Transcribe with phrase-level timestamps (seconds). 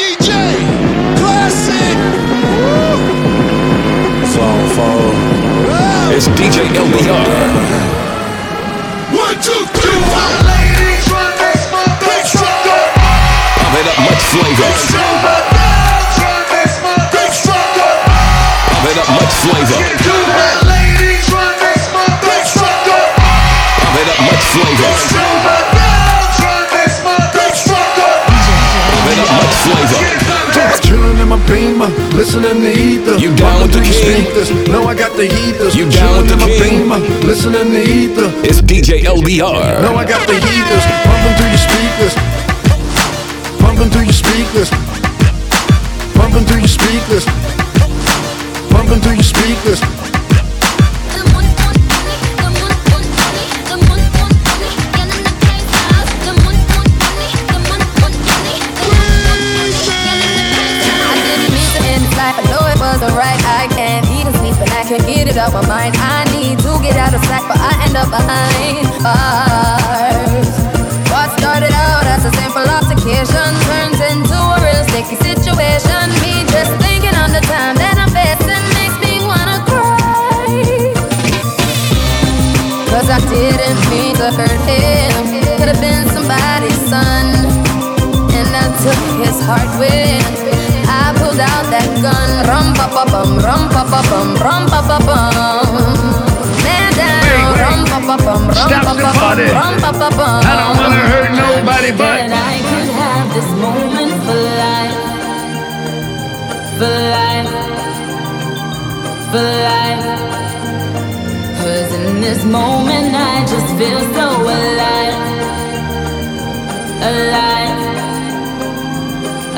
[0.00, 0.32] DJ.
[1.20, 1.98] Classic.
[4.32, 5.12] Song four.
[6.16, 7.28] It's DJ LBR.
[9.12, 10.32] One, two, three, four.
[10.48, 11.68] Ladies, run this
[12.00, 12.80] Big stronger.
[13.60, 14.72] Pump it up, much flavor.
[18.72, 19.80] Pump it up, much flavor.
[20.64, 21.84] Ladies, run this
[22.24, 23.04] Big stronger.
[23.76, 25.79] Pump it up, much flavor.
[29.64, 30.00] Flavor.
[30.82, 33.16] Chilling in my beamer, listening to ether.
[33.18, 33.92] You down with the king?
[33.92, 34.50] speakers.
[34.68, 35.74] No, I got the heaters.
[35.74, 36.88] You down with the king?
[36.88, 38.28] beamer, listening to ether.
[38.46, 39.82] It's DJ LBR.
[39.82, 40.84] No, I got the heaters.
[41.06, 42.14] Pumping through your speakers.
[43.62, 44.70] Pumping through your speakers.
[46.14, 47.24] Pumping through your speakers.
[48.70, 50.09] Pumping through your speakers.
[65.30, 65.94] It out my mind.
[65.96, 70.50] I need to get out of slack, but I end up behind bars.
[71.06, 76.02] What started out as a simple altercation turns into a real sticky situation.
[76.22, 80.90] Me just thinking on the time that I'm facing makes me wanna cry.
[82.90, 85.14] Cause I didn't mean to hurt him.
[85.58, 87.26] Could have been somebody's son.
[88.34, 90.19] And I took his heart when
[92.04, 92.30] gun.
[92.50, 95.74] Rum pa pa bum, rum pa pa bum, rum pa pa bum.
[96.64, 100.40] Man down, rum pa pa bum, rum pa pa bum, rum pa pa bum.
[100.50, 104.98] I don't wanna hurt nobody but And I could have this moment for life,
[106.78, 107.52] for life,
[109.30, 110.06] for life.
[111.60, 115.18] Cause in this moment I just feel so alive,
[117.12, 117.78] alive,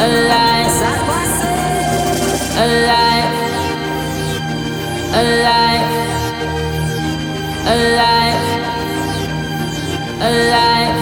[0.07, 0.52] alive,
[2.73, 3.33] alive,
[5.21, 5.91] alive,
[7.69, 8.43] alive,
[10.29, 10.97] alive.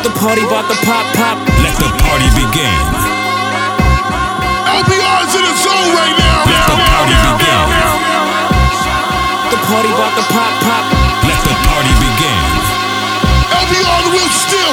[0.00, 1.36] The party about to pop, pop.
[1.60, 2.80] Let the party begin.
[4.78, 6.48] LBR's in the zone right now.
[6.48, 7.64] Let the party begin.
[9.52, 10.99] The party about to pop, pop.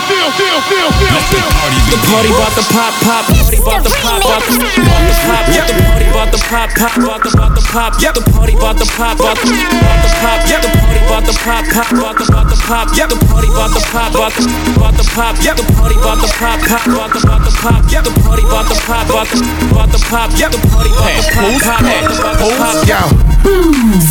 [0.06, 1.50] Feel, feel, feel, feel, Let the feel.
[1.58, 2.38] party The party begin.
[2.38, 3.24] about to pop, pop.
[3.26, 5.46] Party about to pop, about to about to pop.
[5.48, 5.66] Yep.
[5.68, 7.92] The party about to pop, pop, about to about to pop.
[8.02, 8.14] Yep.
[8.14, 10.40] The party about to pop, about to about to pop.
[10.48, 10.62] Yep.
[10.62, 12.88] The party about to pop, pop, about to about to pop.
[12.98, 13.10] Yep.
[13.10, 14.42] The party about to pop, about to
[14.78, 15.36] about to pop.
[15.42, 15.56] Yep.
[15.58, 17.84] The party about to pop, pop, about to about to pop.
[17.90, 18.04] Yep.
[18.04, 19.38] The party about to pop, about to
[19.72, 20.30] about to pop.
[20.38, 20.52] Yep.
[20.52, 22.88] The party about to pop, pop, about to about to pop.
[22.88, 23.27] Yo,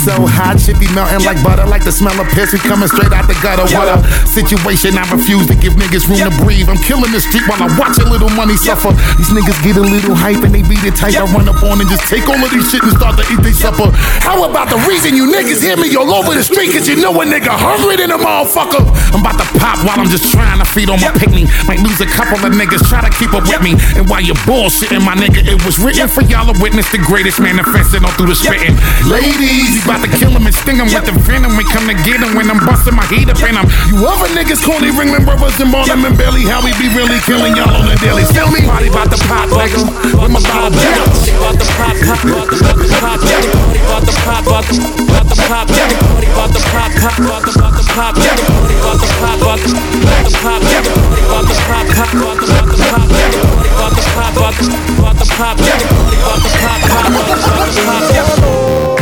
[0.06, 2.54] so hot, shit be melting like butter, like the smell of piss.
[2.54, 3.66] We coming straight out the gutter.
[3.74, 4.96] What a situation!
[4.96, 6.70] I refuse to give niggas room to breathe.
[6.70, 8.94] I'm killing the street while I watch a little money suffer.
[9.18, 11.18] These niggas get a little hype and they beat it tight.
[11.18, 13.42] I run up on and just take all of these shit and start to eat
[13.42, 13.90] they supper.
[14.22, 16.72] How about the reason you niggas hear me all over the street?
[16.72, 18.86] Cause you know a nigga hungry than a motherfucker.
[19.12, 21.50] I'm about to pop while I'm just trying to feed on my picnic.
[21.66, 23.74] Might lose a couple of niggas, try to keep up with me.
[23.98, 27.42] And while you're bullshitting, my nigga, it was written for y'all to witness the greatest
[27.42, 28.78] manifesting all through the spitting.
[29.26, 31.58] Ladies, you about to kill them and sting them with the venom.
[31.58, 33.66] We come to get them when I'm busting my heat up in them.
[33.90, 36.46] You other niggas call they Ringling Brothers and Barnum and Bailey.
[36.46, 38.22] How we be really killing y'all on the daily.
[38.30, 38.62] Feel me?
[38.62, 39.82] Party about to pop, nigga.
[40.14, 41.26] With my bottle bounce.
[41.26, 43.18] About to pop, pop, about to about to pop.
[43.26, 43.42] Yeah.
[43.42, 44.78] The party about to pop, about to
[45.10, 45.66] about to pop.
[45.74, 45.90] Yeah.
[45.90, 48.14] The party about to pop, pop, about to about to pop.
[48.14, 48.30] Yeah.
[48.30, 50.62] The party about to pop, about to about to pop.
[50.62, 50.86] Yeah.
[50.86, 53.10] The party about to pop, pop, about to about to pop.
[53.10, 53.34] Yeah.
[53.34, 54.70] The party about to pop, about to
[55.02, 55.58] about to pop.
[55.58, 55.74] Yeah.
[55.74, 58.95] The party about to pop, pop, about to about to pop.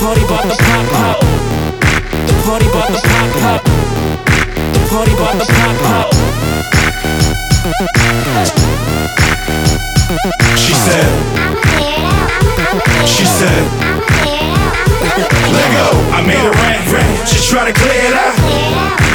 [0.00, 1.20] Party about the pop, pop.
[2.24, 3.60] The party about the pop, pop.
[4.72, 6.08] The party about the pop, pop.
[10.56, 11.10] She said,
[13.04, 13.62] she said,
[15.52, 15.88] let go.
[16.16, 17.28] I made a rant, rant.
[17.28, 18.40] She try to clear it out.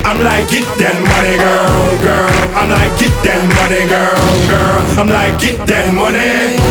[0.06, 2.30] I'm like, get that money, girl, girl.
[2.54, 4.22] I'm like, get that money, girl,
[4.54, 5.02] girl.
[5.02, 6.62] I'm like, get that money.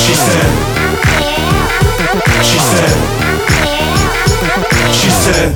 [0.00, 0.73] She said,
[2.44, 2.92] she said,
[4.92, 5.48] she said,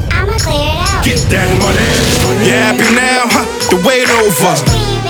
[1.05, 1.89] get that money.
[2.47, 3.29] You happy now?
[3.29, 3.45] Huh?
[3.71, 5.08] The wait over.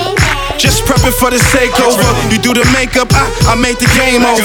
[0.59, 2.03] Just prepping for the takeover.
[2.35, 4.43] You do the makeup, I, I make the game over.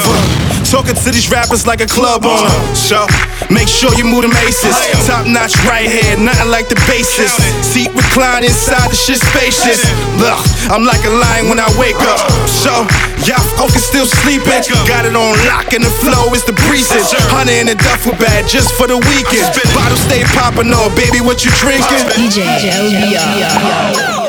[0.62, 2.54] Talking to these rappers like a club owner.
[2.70, 3.02] So
[3.50, 4.78] make sure you move them aces.
[5.10, 7.34] Top notch right here, nothing like the basis.
[7.66, 9.82] Seat recline inside the shit spacious.
[10.22, 10.38] Look,
[10.70, 12.22] I'm like a lion when I wake up.
[12.46, 12.86] So
[13.26, 14.62] y'all focus still sleeping.
[14.86, 17.10] Got it on lock and the flow is the breezes.
[17.34, 19.50] Honey in the duffel bag just for the weekend.
[19.74, 22.06] Bottle stay popping on, baby, what you drinking?
[22.14, 24.23] DJ, DJ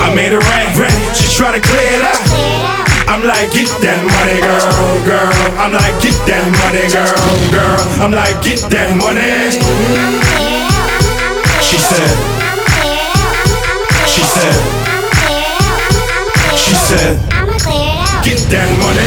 [0.00, 0.70] I made a rain.
[1.14, 2.20] She try to clear it out.
[3.10, 5.32] I'm like, get that money, girl, girl.
[5.58, 7.10] I'm like, get that money, girl,
[7.50, 7.80] girl.
[8.00, 9.50] I'm like, get that money.
[11.60, 12.16] She said,
[14.06, 14.56] she said,
[16.56, 17.39] she said,
[18.22, 19.02] get that money.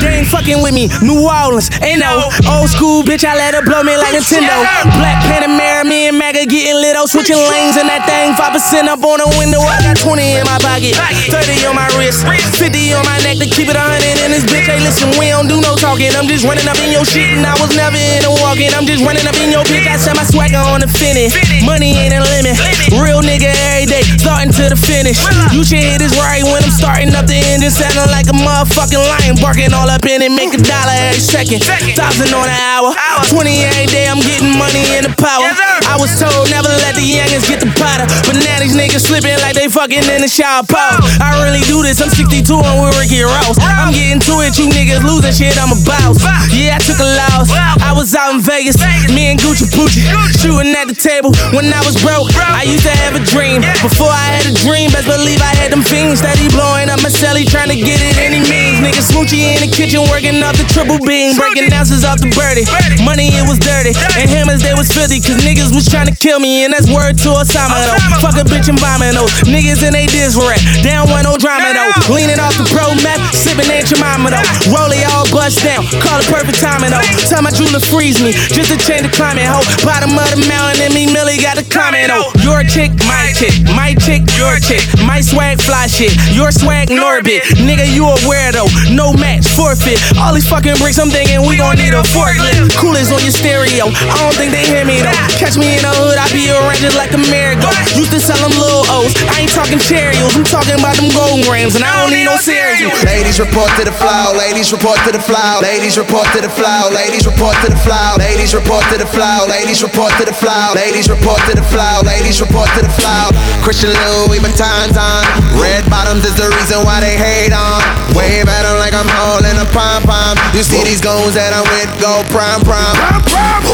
[0.00, 0.92] They ain't fucking with me.
[1.00, 3.24] New Orleans, ain't no old school bitch.
[3.24, 4.62] I let her blow me like Nintendo.
[5.00, 6.96] Black Panamera, me and Maga getting lit.
[6.98, 8.36] Oh, switching lanes and that thing.
[8.36, 9.60] 5% up on the window.
[9.62, 10.94] I got 20 in my pocket,
[11.32, 14.68] 30 on my wrist, 50 on my neck to keep it 100 in this bitch.
[14.68, 16.12] Hey, listen, we don't do no talking.
[16.14, 18.70] I'm just running up in your shit and I was never in a walking.
[18.76, 19.88] I'm just running up in your bitch.
[19.88, 21.32] I set my swagger on the finish.
[21.64, 22.54] Money ain't a limit.
[23.00, 25.18] Real nigga every day, starting to the finish.
[25.50, 28.98] You should hit this right when I'm starting up the engine, sounding like a motherfucking
[28.98, 31.62] lion, barking all up in it, make a dollar every second.
[31.62, 32.90] Thousand on an hour,
[33.30, 35.46] 20 every day, I'm getting money in the power.
[35.86, 39.38] I was told never let the youngins get the powder, but now these niggas slipping
[39.46, 40.98] like they fucking in the shower pole.
[41.22, 43.62] I really do this, I'm 62 and with Ricky Ross.
[43.62, 46.18] I'm getting to it, you niggas losing shit, I'm a boss.
[46.50, 47.54] Yeah, I took a loss.
[47.54, 48.74] I was out in Vegas,
[49.14, 50.02] me and Gucci Poochie,
[50.34, 52.34] shooting at the table when I was broke.
[52.34, 53.62] I used to have a dream.
[53.86, 57.12] Before I had a dream, best believe I had them fiends steady blowing up my
[57.12, 58.80] celly, trying to get it any means.
[58.80, 62.66] Nigga Smoochie in the kitchen working up the triple beam, breaking ounces off the birdie.
[63.04, 66.40] Money it was dirty, and hammers they was filthy, cause niggas was trying to kill
[66.40, 68.00] me, and that's word to Osama though.
[68.24, 69.28] Fuck a bitch and vomit though.
[69.46, 70.08] Niggas in they
[70.40, 71.92] rap, down one no drama though.
[72.10, 74.72] Leaning off the pro meth, sipping at your mama though.
[74.72, 77.04] Roll it all bust down, call it perfect timing though.
[77.28, 79.60] Tell my jeweler freeze me, just to change the climate ho.
[79.84, 82.32] Bottom of the mountain, and me Millie got the comment though.
[82.40, 84.80] Your chick, my chick, my chick, your chick.
[85.04, 87.44] My swag fly shit, your swag in orbit.
[87.60, 89.98] Nigga, you a weirdo, no match, forfeit.
[90.18, 92.76] All these fucking bricks, I'm thinking we gon' need a forklift.
[92.78, 95.14] Coolest on your stereo, I don't think they hear me though.
[95.34, 97.74] Catch me in the hood, I be arranging like a marigold.
[97.98, 101.44] Used to sell them little O's, I ain't talking Cheerios, I'm talking about them gold
[101.46, 102.94] grams, and I don't need no cereal.
[103.04, 106.90] Ladies report to the flow, ladies report to the flow, ladies report to the flow,
[106.94, 110.74] ladies report to the flow, ladies report to the flow, ladies report to the flow,
[110.76, 113.34] ladies report to the flow, ladies report to the flow.
[113.64, 113.90] Christian
[114.28, 115.24] Louboutin's on,
[115.58, 117.82] red bottoms is the reason why they hate on.
[118.14, 120.36] Wave at 'em like I'm holding a pom pom.
[120.52, 122.96] You see these goons that I'm with go prime prime.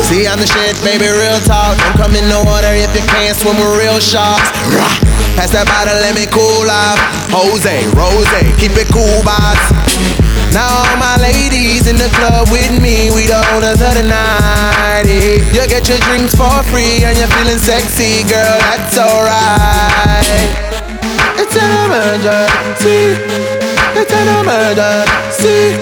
[0.07, 1.75] See I'm the shit, baby, real talk.
[1.79, 4.49] Don't come in no water if you can't swim with real sharks.
[5.37, 6.99] Pass that bottle, let me cool off.
[7.35, 8.31] Jose, Rose,
[8.61, 9.59] keep it cool, boss.
[10.55, 15.03] Now all my ladies in the club with me, we the owners of the night.
[15.11, 15.43] eh.
[15.51, 20.47] You get your drinks for free and you're feeling sexy, girl, that's alright.
[21.43, 23.64] It's an emergency.
[23.97, 25.79] It's an emergency.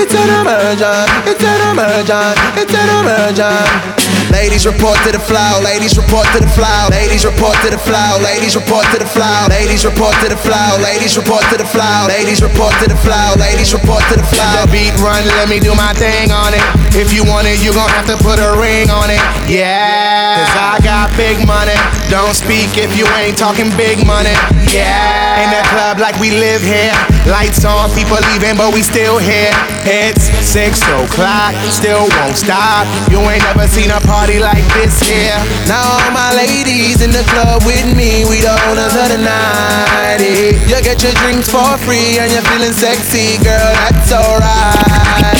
[0.00, 1.30] It's an emergency.
[1.30, 2.60] It's an emergency.
[2.60, 4.05] It's an emergency.
[4.32, 8.18] Ladies report to the flow, ladies report to the flow, ladies report to the flow,
[8.18, 12.10] ladies report to the flow, ladies report to the flow, ladies report to the flow,
[12.10, 14.66] ladies report to the flow, ladies report to the flow.
[14.66, 16.64] The beat run, let me do my thing on it.
[16.98, 19.22] If you want it, you gon' have to put a ring on it.
[19.46, 21.76] Yeah, cause I got big money.
[22.10, 24.34] Don't speak if you ain't talking big money.
[24.74, 26.94] Yeah, in the club like we live here.
[27.30, 29.54] Lights on, people leaving, but we still here.
[29.86, 32.88] It's six o'clock, still won't stop.
[33.10, 35.36] You ain't never seen a party like this here.
[35.68, 40.20] Now all my ladies in the club with me, we the owners of the night.
[40.24, 40.56] eh.
[40.66, 43.72] You get your drinks for free and you're feeling sexy, girl.
[43.84, 45.36] That's alright.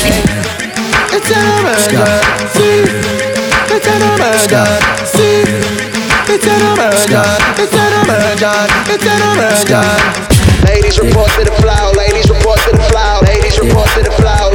[1.08, 2.84] It's an emergency.
[3.72, 5.48] It's an emergency.
[6.28, 7.16] It's an emergency.
[7.56, 8.92] It's an emergency.
[8.92, 10.36] It's an emergency.
[10.68, 11.92] Ladies report to the flow.
[11.96, 13.20] Ladies report to the flow.
[13.24, 14.45] Ladies report to the flow.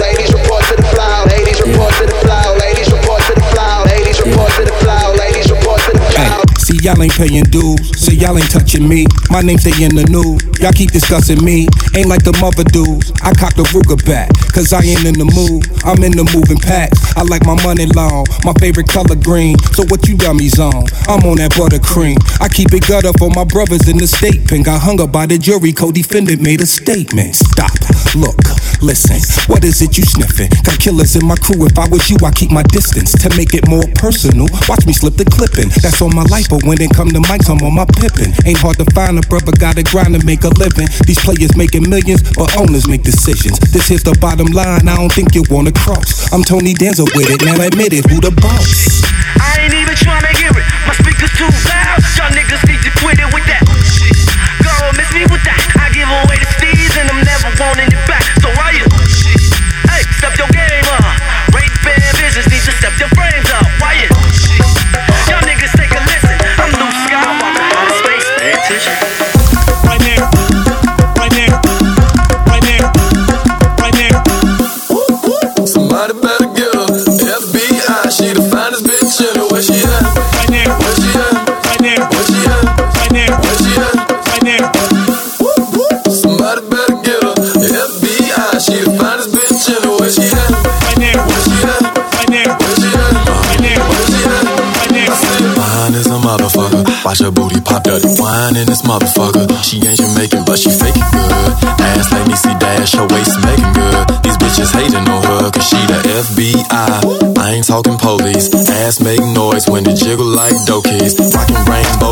[6.82, 9.06] Y'all ain't paying dues, so y'all ain't touching me.
[9.30, 10.42] My name stay in the news.
[10.60, 13.12] Y'all keep discussing me, ain't like the mother dudes.
[13.22, 15.70] I cop the Ruger back, cause I ain't in the mood.
[15.86, 16.98] I'm in the moving packs.
[17.16, 19.58] I like my money long, my favorite color green.
[19.78, 20.90] So what you dummies on?
[21.06, 22.18] I'm on that buttercream.
[22.42, 24.64] I keep it gutter for my brothers in the state pen.
[24.64, 27.36] Got hung up by the jury, co-defendant made a statement.
[27.36, 27.81] Stop.
[28.15, 28.36] Look,
[28.81, 30.50] listen, what is it you sniffing?
[30.63, 31.63] Got killers in my crew.
[31.65, 34.48] If I was you, I keep my distance to make it more personal.
[34.67, 35.72] Watch me slip the clipping.
[35.79, 38.36] That's on my life, but when it come to mics, I'm on my pippin'.
[38.43, 40.91] Ain't hard to find a brother, gotta grind to make a living.
[41.08, 43.60] These players making millions, but owners make decisions.
[43.72, 44.88] This here's the bottom line.
[44.88, 46.31] I don't think you wanna cross.
[46.34, 47.46] I'm Tony Danza with it.
[47.46, 49.01] Now admit it, who the boss?
[49.39, 50.65] I ain't even trying to hear it.
[50.86, 52.00] My speakers too loud.
[52.20, 52.63] Y'all niggas
[97.92, 98.22] dirty.
[98.22, 99.44] Wine in this motherfucker.
[99.64, 101.52] She ain't Jamaican, but she fake it good.
[101.82, 104.08] Ass like see dash, her waist making good.
[104.24, 107.38] These bitches hating on her, cause she the FBI.
[107.38, 108.48] I ain't talking police.
[108.70, 111.20] Ass make noise when it jiggle like keys.
[111.34, 112.11] Rockin' rainbow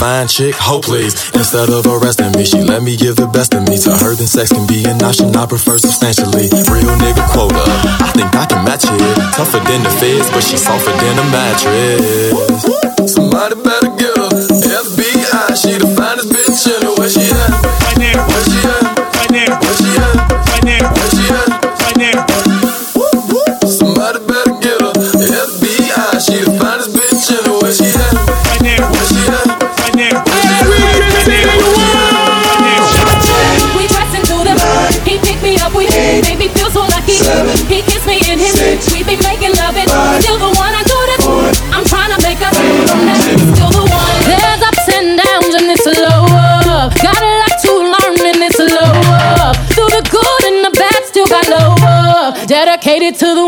[0.00, 0.54] fine chick?
[0.54, 1.12] hope please.
[1.36, 3.76] Instead of arresting me, she let me give the best of me.
[3.84, 5.36] To her, then sex can be an option.
[5.36, 6.48] I prefer substantially.
[6.72, 7.60] Real nigga quota.
[8.00, 9.16] I think I can match it.
[9.36, 12.79] Tougher than the feds, but she softer than a mattress.
[53.10, 53.39] To the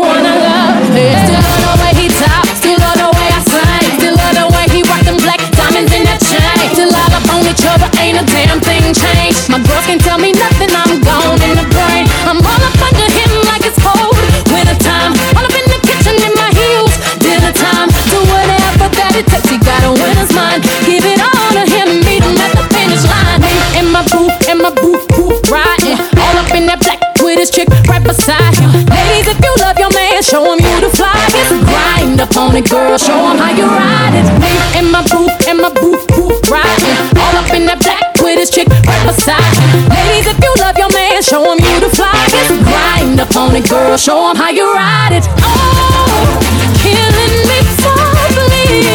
[43.97, 45.27] show him how you ride it.
[45.43, 46.39] Oh,
[46.79, 48.87] killing me softly,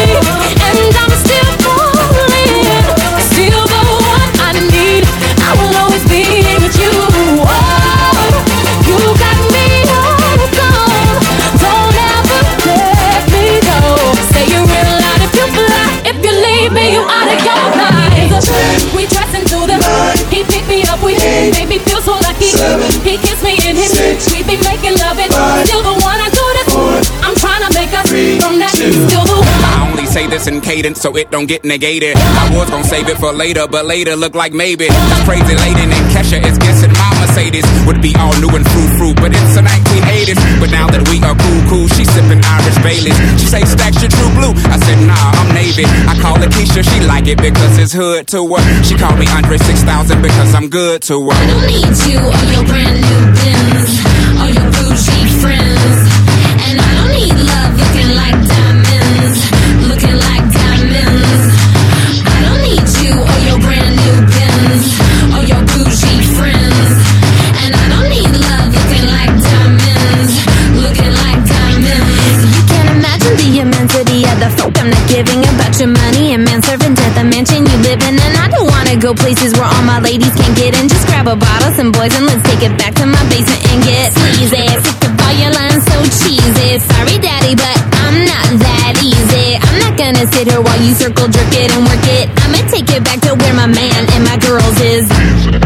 [0.49, 2.65] and I'm still falling.
[3.29, 5.05] Still the one I need.
[5.45, 6.25] I will always be
[6.57, 6.91] with you.
[7.45, 8.33] Oh,
[8.89, 11.21] you got me hooked on.
[11.61, 13.77] Don't ever let me go.
[14.33, 15.85] Say you real loud if you fly.
[16.09, 18.41] If you leave me, you out of your mind.
[18.97, 20.17] We dressing through the night.
[20.33, 22.49] He picked me up, we made me feel so lucky.
[22.57, 23.93] Seven, He kissed me in his
[24.48, 24.48] We
[30.19, 32.15] say this in cadence so it don't get negated.
[32.17, 34.87] I was gonna save it for later, but later look like maybe.
[34.87, 38.91] This crazy lady named Kesha is guessing my Mercedes would be all new and fruit
[38.99, 40.39] fruit, but it's the 1980s.
[40.59, 43.15] But now that we are cool, cool, she sipping Irish Baileys.
[43.39, 44.53] She say stacks your true blue.
[44.67, 45.85] I said nah, I'm Navy.
[45.87, 48.61] I call her Keisha, she like it because it's hood to her.
[48.83, 51.37] She call me Andre 6000 because I'm good to her.
[51.37, 53.91] I don't need you or your brand new Benz
[54.43, 56.08] or your bougie friends.
[78.99, 80.89] Go places where all my ladies can't get in.
[80.89, 83.83] Just grab a bottle, some boys, and let's take it back to my basement and
[83.83, 84.67] get sleazy.
[84.67, 86.79] Sick of all your lines so cheesy.
[86.83, 89.55] Sorry, daddy, but I'm not that easy.
[89.55, 92.27] I'm not gonna sit here while you circle jerk it and work it.
[92.43, 95.58] I'ma take it back to where my man and my girls is.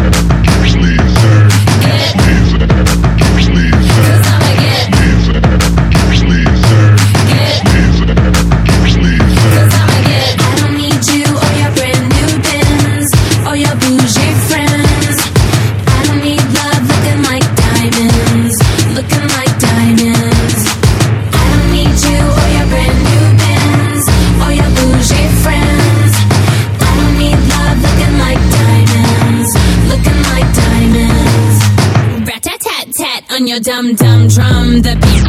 [33.64, 34.82] Dum dum drum.
[34.82, 35.24] The beat.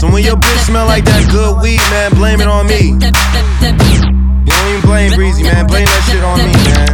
[0.00, 2.90] So when your bitch smell like that good weed, man, blame it on me.
[2.90, 5.66] You don't even blame Breezy, man.
[5.66, 6.90] Blame that shit on me, man.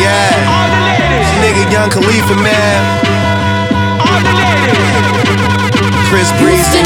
[0.00, 0.32] yeah.
[1.20, 2.80] This nigga Young Khalifa, man.
[6.08, 6.80] Chris Breezy.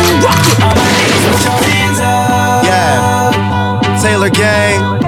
[2.67, 3.31] Yeah.
[4.03, 5.04] Taylor Gang.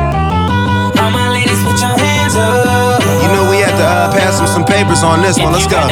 [4.76, 5.52] Papers on this one.
[5.56, 5.80] Let's go.
[5.80, 5.88] You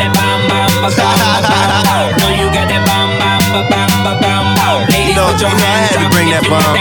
[5.17, 6.76] know, you know I had to bring that bomb.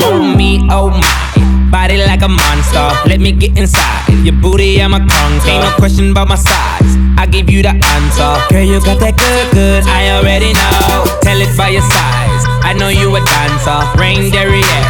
[0.00, 2.88] Oh me, oh my, body like a monster.
[3.04, 4.08] Let me get inside.
[4.24, 5.50] Your booty, I'm a conquer.
[5.50, 6.96] Ain't no question about my size.
[7.18, 8.32] I give you the answer.
[8.48, 9.84] Girl, you got that good, good.
[9.84, 11.04] I already know.
[11.20, 12.42] Tell it by your size.
[12.64, 13.80] I know you a dancer.
[14.00, 14.84] Rain derriere.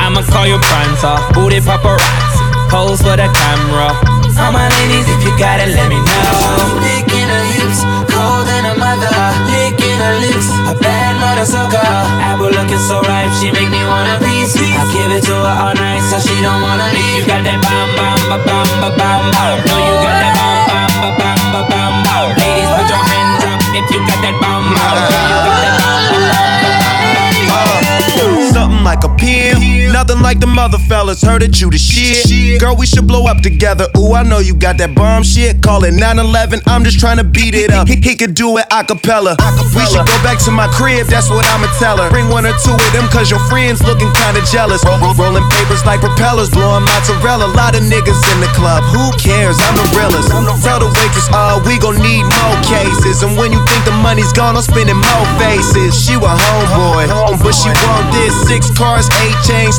[0.00, 1.16] I'ma call you prancer.
[1.34, 2.29] Booty paparazzi.
[2.70, 3.90] Pose for the camera.
[4.38, 6.78] All my ladies, if you got it, let me know.
[6.78, 9.10] Licking her hips, cold than a mother.
[9.50, 11.82] Licking her lips, a bad mother sucker.
[12.22, 14.70] Apple looking so ripe, she make me wanna be sweet.
[14.70, 17.20] I give it to her all night, so she don't wanna leave.
[17.20, 19.66] You got that bam bam ba bam ba bam bam.
[19.66, 22.38] No, you got that bam bam ba bam ba bam bam.
[22.38, 24.94] Ladies, put your hands up if you got that bam bam.
[25.10, 26.46] Girl, you got that bam bam
[28.54, 29.58] Something like a pimp,
[29.92, 31.22] nothing like the mother fellas.
[31.22, 32.60] Heard that you the shit.
[32.60, 33.86] Girl, we should blow up together.
[33.98, 35.62] Ooh, I know you got that bomb shit.
[35.62, 36.60] Call it 911.
[36.66, 37.88] I'm just trying to beat it up.
[37.88, 39.36] He, he could do it a cappella.
[39.74, 41.06] We should go back to my crib.
[41.08, 42.08] That's what I'ma tell her.
[42.10, 44.84] Bring one or two of them, cause your friends looking kinda jealous.
[44.84, 47.50] Roll, roll- rolling papers like propellers, blowing mozzarella.
[47.56, 48.84] Lot of niggas in the club.
[48.94, 49.58] Who cares?
[49.60, 50.30] I'm the realest.
[50.62, 53.22] Tell the waitress, uh, we gon' need more cases.
[53.22, 55.96] And when you think the money's gone, I'm spending more faces.
[55.98, 57.08] She a homeboy,
[57.42, 58.34] but she want this.
[58.46, 59.78] Six cars, eight chains,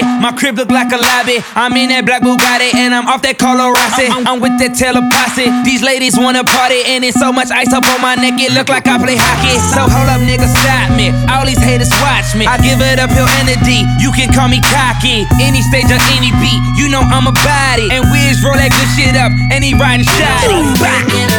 [0.00, 0.20] sabe.
[0.20, 1.42] My crib look like a lobby.
[1.54, 4.06] I'm in that black Bugatti and I'm off that Carlo Rossi.
[4.08, 4.74] I'm with that
[5.10, 5.50] posse.
[5.64, 8.40] These ladies wanna party and it's so much ice up on my neck.
[8.40, 9.56] It look like I play hockey.
[9.74, 11.10] So hold up, nigga, stop me.
[11.30, 12.46] All these haters watch me.
[12.46, 13.84] I give it up a D.
[13.98, 15.26] You can call me cocky.
[15.40, 17.88] Any stage or any beat, you know I'm a body.
[17.90, 21.37] And Wiz roll that good shit up and he riding shoddy.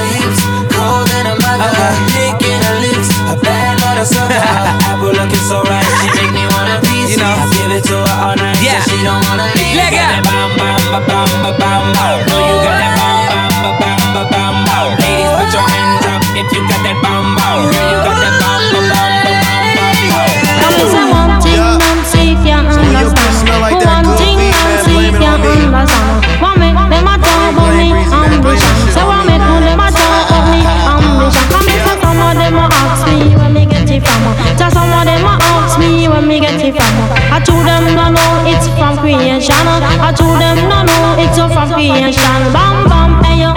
[40.10, 42.42] I told them no no, it's from creation.
[42.52, 43.52] Bam bam, hey yo,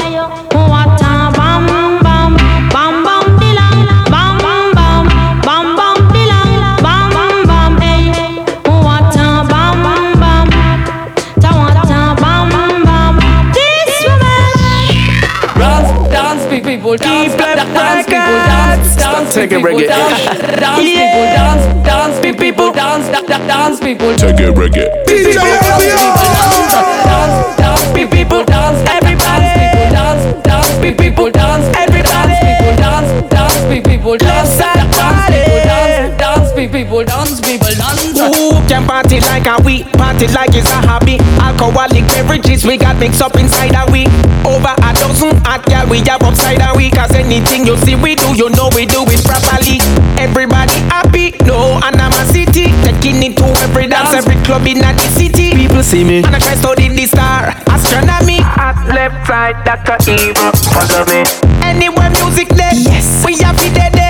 [0.68, 1.64] what a bam
[2.04, 2.36] bam,
[2.68, 3.80] bam bam dilang,
[4.12, 5.04] bam bam bam,
[5.40, 6.52] bam bam dilang,
[6.84, 8.12] bam bam bam, hey,
[8.68, 9.80] what a bam
[10.20, 10.48] bam,
[11.40, 12.50] ta what a bam
[12.84, 13.14] bam.
[13.56, 15.56] This woman.
[15.56, 19.88] Dance, dance, big people, dance, dance, dance, people, dance, dance, Take it, people, reggae.
[19.88, 20.24] dance,
[20.60, 24.14] dance, people, dance, dance, big people, dance, da- da- dance, people.
[24.16, 25.01] Take it, reggae.
[25.12, 25.36] DJ
[27.04, 29.52] Dance, dance, people, dance, everybody.
[29.92, 32.40] Dance, dance, big people, dance, everybody.
[32.48, 34.92] People dance, dance, people, dance, dance,
[35.28, 38.11] people, dance, dance, people, dance, people, dance.
[38.72, 41.18] Ooh, can party like a we, party like it's a hobby.
[41.44, 44.06] Alcoholic beverages we got mixed up inside a we.
[44.48, 46.90] Over a dozen hot gal we have upside a we.
[46.90, 49.76] Cause anything you see we do, you know we do it properly.
[50.16, 52.72] Everybody happy, no animosity.
[52.80, 55.52] Taking it to every dance, every club in the city.
[55.52, 57.52] People see me, and I try studying the star.
[57.68, 60.00] Astronomy, at left side, Dr.
[60.08, 61.28] Eva, follow me.
[61.60, 63.24] Anywhere music led, yes.
[63.26, 64.01] we have it dead,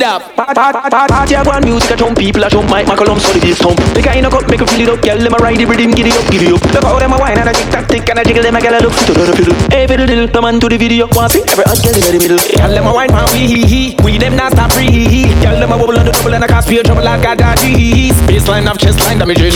[0.00, 0.22] it up.
[0.36, 3.58] Party a go on music a jump, people a jump, Mike McCollum so the bass
[3.58, 3.78] thump.
[3.94, 5.64] The guy in a cut make you feel it up, girl them a ride the
[5.66, 6.62] rhythm, giddy up, giddy up.
[6.72, 8.60] Look how them a wine and a tick tock tick and a jiggle them a
[8.60, 9.54] girl a look to the fiddle.
[9.68, 12.18] Hey fiddle diddle, the man to the video, want see every hot girl in the
[12.18, 12.40] middle.
[12.40, 15.28] Girl them a wine man we hee hee, we them not stop free hee hee.
[15.44, 18.10] Girl them a wobble and a double and a cast pure trouble like a daddy.
[18.24, 19.52] Baseline of chest line damaging.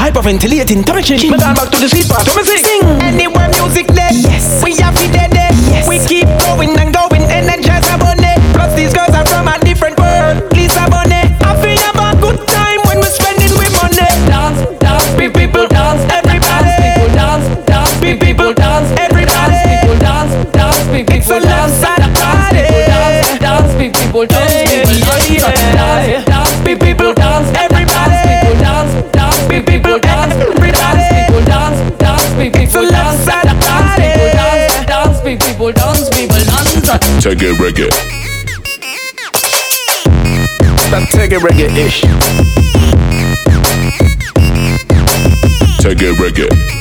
[0.00, 1.30] Hyperventilating, damaging.
[1.30, 2.82] Me gone back to the sweet part, sing.
[3.04, 4.14] Anywhere music led.
[4.14, 5.28] Yes, we have it dead.
[5.68, 6.28] Yes, we keep
[24.26, 28.16] people dance, people dance, dance, big people dance, everybody.
[28.28, 31.04] People dance, dance, big people dance, everybody.
[31.24, 34.12] People dance, dance, big people dance, Saturday.
[34.12, 37.24] People dance, dance, big people dance, people dance.
[37.24, 37.90] Take it reggae.
[40.88, 42.00] Stop taking reggae ish.
[45.80, 46.80] Take it reggae.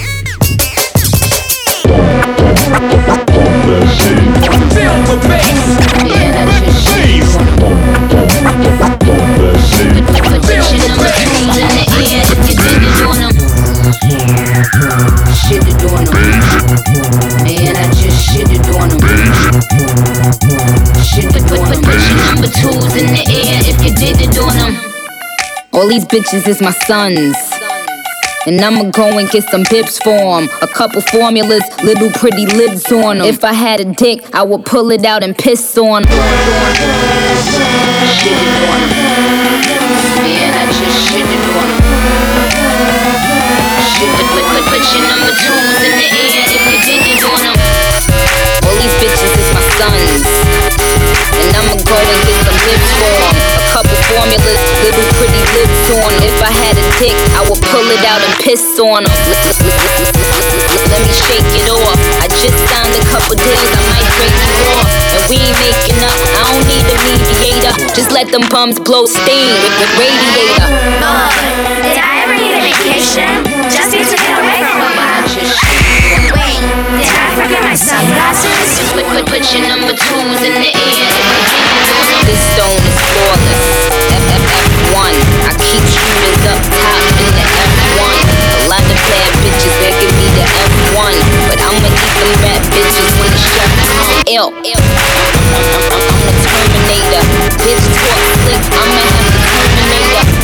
[3.90, 5.20] Shit it on them.
[5.28, 6.69] Man, I just shit it on
[25.72, 27.79] All these bitches is my sons.
[28.50, 30.50] And I'ma go and get some pips for 'em.
[30.64, 33.28] A couple formulas, little pretty lips on 'em.
[33.28, 36.18] If I had a dick, I would pull it out and piss on them.
[40.26, 41.84] Man, I just shit it on them.
[43.94, 45.06] Shit Put, put, put, it
[47.30, 47.46] on.
[48.66, 50.22] All these bitches is my sons.
[51.38, 53.36] And I'ma go and get some lips for 'em.
[53.62, 54.62] A couple formulas,
[55.92, 56.12] on.
[56.22, 59.14] If I had a dick, I would pull it out and piss on 'em.
[60.90, 62.00] Let me shake it off.
[62.22, 64.90] I just signed a couple days, I might break you off.
[65.16, 67.74] And we ain't making up, I don't need a mediator.
[67.94, 70.70] Just let them bums blow steam with the radiator.
[71.02, 71.30] Oh,
[71.82, 73.44] did I ever need a vacation?
[73.70, 75.89] Just need to get away from a bunch.
[77.40, 77.56] Put,
[79.56, 79.96] your number
[80.44, 81.08] in the air.
[82.28, 82.44] This is
[82.92, 83.80] flawless.
[84.12, 84.60] F- F-
[84.92, 85.16] F1.
[85.48, 88.20] I keep shooters up top in the F1.
[88.60, 91.16] A lot of bad bitches begging me the F1.
[91.48, 93.56] But I'ma eat them bad bitches when the.
[95.96, 97.24] I'm the Terminator.
[97.64, 98.60] Bitch talk slick.
[98.60, 99.19] The Terminator.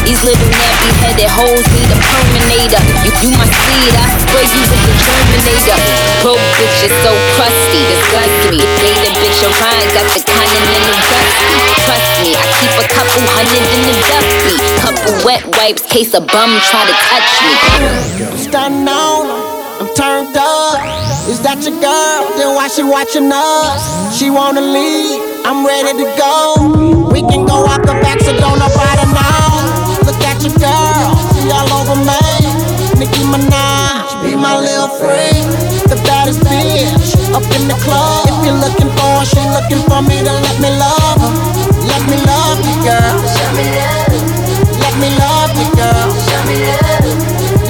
[0.05, 2.77] These little nappy headed hoes need a Terminator.
[3.01, 5.77] You, you my seed, I spray you with the Terminator.
[6.21, 8.61] Broke bitches so crusty, disgust me.
[8.85, 11.57] Date a bitch around, got the continental dusty.
[11.89, 14.55] Trust me, I keep a couple hundred in the dusty.
[14.77, 17.53] Couple wet wipes, case a bum try to touch me.
[18.37, 19.25] Stunning on
[19.81, 20.85] I'm turned up.
[21.25, 22.21] Is that your girl?
[22.37, 23.81] Then why she watching us?
[24.13, 27.09] She wanna leave, I'm ready to go.
[27.09, 29.54] We can go out the back, so don't nobody know.
[30.05, 32.21] Look at your girl, she all over me.
[32.99, 35.49] Nicki Minaj, be my little friend.
[35.89, 38.29] The baddest bitch up in the club.
[38.29, 41.33] If you're looking for her, she looking for me to let me love her.
[41.89, 43.17] Let me love you, girl.
[43.35, 44.13] Show me love.
[44.79, 46.07] Let me love you, girl.
[46.25, 47.09] Show me love.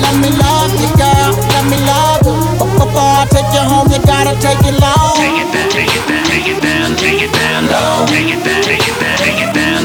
[0.04, 1.32] Let me love you, girl.
[1.56, 2.36] Let me love you.
[2.76, 5.16] Before I take you home, you gotta take it long.
[5.18, 8.06] Take it down, take it down, take it down, take it down low.
[8.06, 9.25] Take it down, take it down,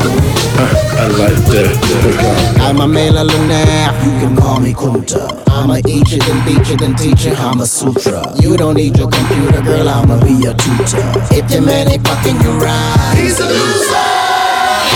[0.00, 2.60] I like that.
[2.60, 3.92] I'm a male lunaire.
[4.04, 5.42] You can call me Kunta.
[5.48, 8.24] I'ma eat you, then you, then teach you Kama Sutra.
[8.40, 9.88] You don't need your computer, girl.
[9.88, 11.04] I'ma be your tutor.
[11.32, 14.08] If your man ain't fucking you right, he's a loser.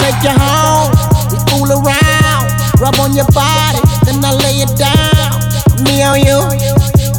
[0.00, 0.92] Take you home,
[1.32, 2.44] we fool around,
[2.80, 5.40] rub on your body, then I lay it down.
[5.84, 6.40] Me on you,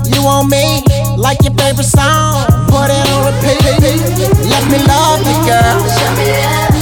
[0.10, 0.82] you on me,
[1.18, 2.46] like your favorite song.
[2.70, 3.62] Put it on repeat.
[4.50, 6.75] Let me love you, girl.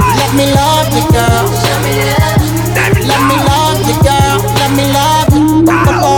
[0.00, 1.46] Let me love you, girl.
[3.10, 4.38] Let me love you, girl.
[4.60, 6.09] Let me love you.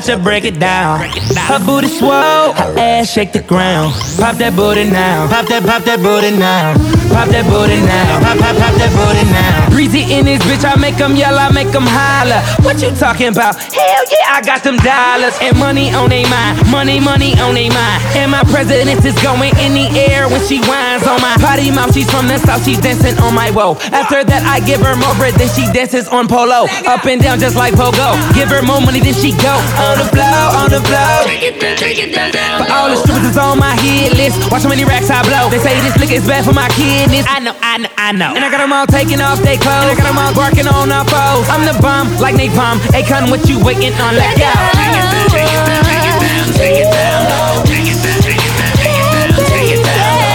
[0.00, 1.00] Watch her break it down.
[1.36, 3.92] Her booty swole, her ass shake the ground.
[4.18, 6.99] Pop that booty now, pop that, pop that booty now.
[7.10, 9.68] Pop that booty now, pop, pop, pop that booty now.
[9.68, 12.38] Breezy in this bitch, I make them yell, I make them holler.
[12.62, 13.58] What you talking about?
[13.58, 16.62] Hell yeah, I got them dollars and money on they mind.
[16.70, 17.98] Money, money on they mind.
[18.14, 21.92] And my president is going in the air when she whines on my potty mouth.
[21.92, 23.76] She's from the south, she's dancing on my woe.
[23.90, 26.70] After that, I give her more bread than she dances on polo.
[26.86, 28.14] Up and down just like pogo.
[28.38, 29.54] Give her more money than she go.
[29.82, 31.26] On the floor, on the floor.
[31.26, 34.38] For all the strippers is on my hit list.
[34.50, 35.50] Watch how many racks I blow.
[35.50, 37.24] They say this liquor is bad for my kidneys.
[37.26, 38.36] I know, I know, I know.
[38.36, 39.88] And I got them all taking off their clothes.
[39.88, 41.48] And I got them all barking on our foes.
[41.48, 42.76] I'm the bomb, like Napalm.
[42.92, 44.12] Akon, what you waiting on?
[44.20, 44.44] Let go.
[44.44, 47.64] Take it down, take it down, take it down, take it down, low.
[47.64, 50.28] Take it down, take it down, take it down, take it down, low.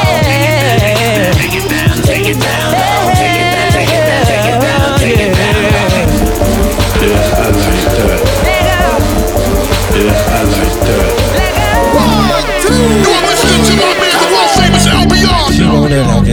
[1.38, 3.14] Take it down, take it down, low.
[3.14, 6.02] Take it down, take it down, take it down, take it down, low.
[7.06, 8.22] Yeah, I like that.
[8.46, 10.55] Yeah, I like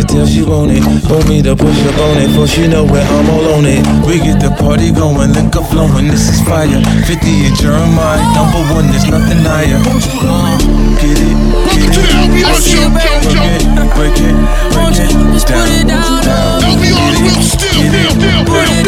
[0.02, 0.82] it, I can tell she want it.
[1.10, 3.82] Want me to push up on it, for she know where I'm all on it.
[4.06, 6.68] We get the party going, link up flowing, this is fire.
[6.68, 9.78] 50 and Jeremiah, number one, there's nothing higher.
[9.78, 10.58] Uh,
[10.98, 11.36] get it,
[11.70, 12.12] get it.
[12.42, 13.62] I see you, break it,
[13.94, 14.36] break it,
[14.74, 15.12] break it,
[15.46, 16.60] down, down.
[16.62, 18.86] Get it, get it, break it,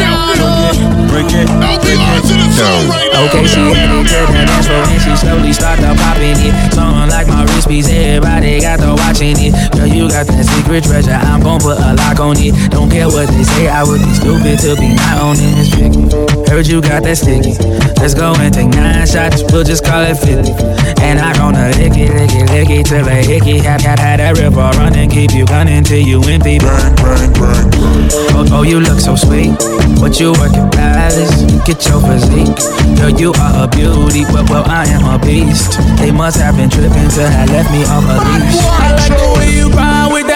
[1.09, 2.15] break it, break it, down.
[3.25, 6.53] Okay, she hit me to the dance floor and she slowly started popping it.
[6.73, 9.53] Something like my wrist piece, everybody got to watching it.
[9.73, 12.53] Girl, you got that secret treasure, I'm gon' put a lock on it.
[12.71, 16.03] Don't care what they say, I would be stupid to be not on this tricky.
[16.49, 17.53] Heard you got that sticky.
[18.01, 20.51] Let's go and take nine shots, we'll just call it 50.
[21.01, 23.59] And I gonna lick it, lick it, lick it till a hickey.
[23.59, 26.59] Had, had, had that river running, keep you gunning till you empty.
[26.59, 27.85] Bang, bang, bang.
[28.35, 29.55] Oh, oh, you look so sweet.
[30.01, 31.31] What you working palace?
[31.65, 32.51] Get your physique.
[32.99, 35.79] Girl, you are a beauty, but well, I am a beast.
[35.97, 38.59] They must have been tripping till have left me off a leash.
[38.83, 40.34] I like the way you grind with that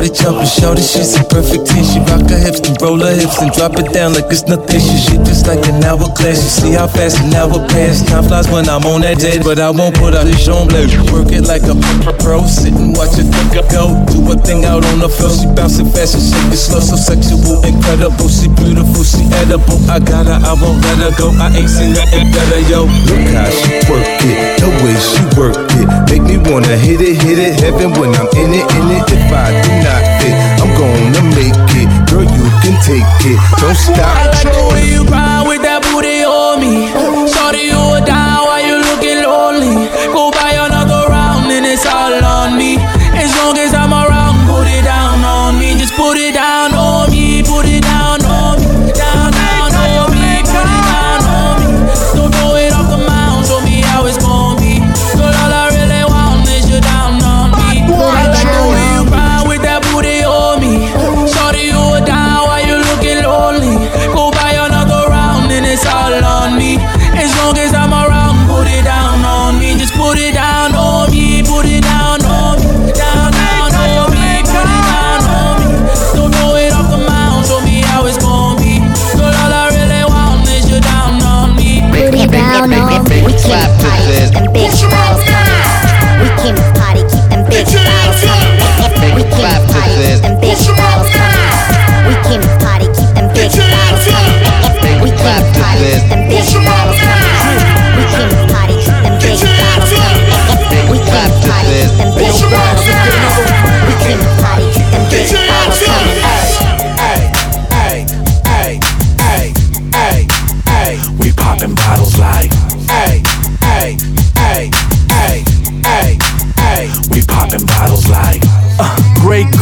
[0.00, 1.84] party jumping, shorty, she's a perfect ten.
[1.84, 4.80] She rock her hips and roll her hips and drop it down like it's nothing.
[4.80, 6.40] She shit just like an hourglass.
[6.40, 8.00] You see how fast an hour pass.
[8.08, 10.88] Time flies when I'm on that jet, but I won't put out on blur.
[11.12, 11.76] Work it like a
[12.24, 13.28] pro, sit and watch it
[13.68, 13.92] go.
[14.08, 15.36] Do a thing out on the floor.
[15.36, 18.28] She bouncing fast and shake it slow, so sexual, incredible.
[18.32, 19.76] She beautiful, she edible.
[19.92, 21.28] I got her, I won't let her go.
[21.36, 22.88] I ain't seen nothing better, yo.
[22.88, 25.88] Look how she work it, the way she work it.
[26.08, 29.04] Make me wanna hit it, hit it, heaven when I'm in it, in it.
[29.10, 29.89] If I do not
[30.20, 31.88] fit, I'm gonna make it.
[32.10, 34.16] Girl, you can take it, don't I stop.
[34.34, 35.69] like the way you grind with that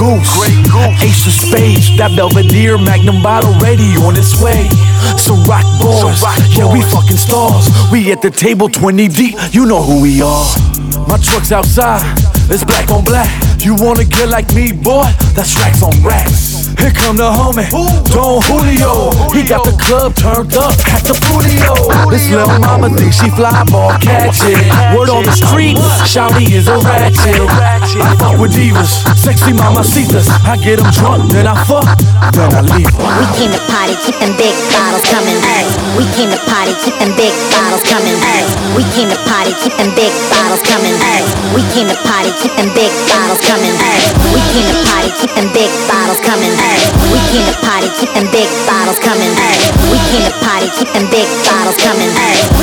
[0.09, 0.49] Goose,
[1.05, 4.64] Ace of Spades, that Belvedere Magnum bottle ready on its way.
[5.21, 6.25] So rock boys,
[6.57, 7.68] yeah we fucking stars.
[7.92, 10.49] We at the table 20 deep, you know who we are.
[11.09, 12.01] My truck's outside,
[12.49, 13.29] it's black on black.
[13.61, 15.05] You wanna get like me, boy?
[15.37, 16.48] That's racks on racks.
[16.79, 17.67] Here come the homie,
[18.14, 19.11] Don Julio.
[19.35, 21.75] He got the club turned up at the studio.
[22.07, 24.62] This little mama thinks she fly ball catch it.
[24.95, 27.43] Word on the street, Shouty is a ratchet.
[27.99, 30.31] I fuck with divas, sexy mamacitas.
[30.47, 31.87] I get them drunk, then I fuck,
[32.33, 32.95] then I leave.
[32.95, 35.38] We came to party, keep them big bottles coming.
[35.99, 38.14] We came to party, keep them big bottles coming.
[38.79, 40.95] We came to party, keep them big bottles coming.
[41.55, 43.75] We came to party, keep them big bottles coming.
[44.31, 46.55] We came to party, keep them big bottles coming.
[47.12, 49.33] We came to party, keep them big bottles coming.
[49.90, 52.11] We came to party, keep them big bottles coming.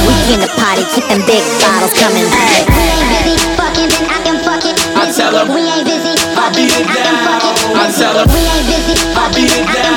[0.06, 2.26] We came to party, keep them big bottles coming.
[2.26, 4.78] We ain't busy fucking, then I can fuck it.
[4.94, 7.56] I tell If we ain't busy fucking, then I can fuck it.
[7.74, 9.95] I tell him, we ain't busy fucking, then I can fuck it.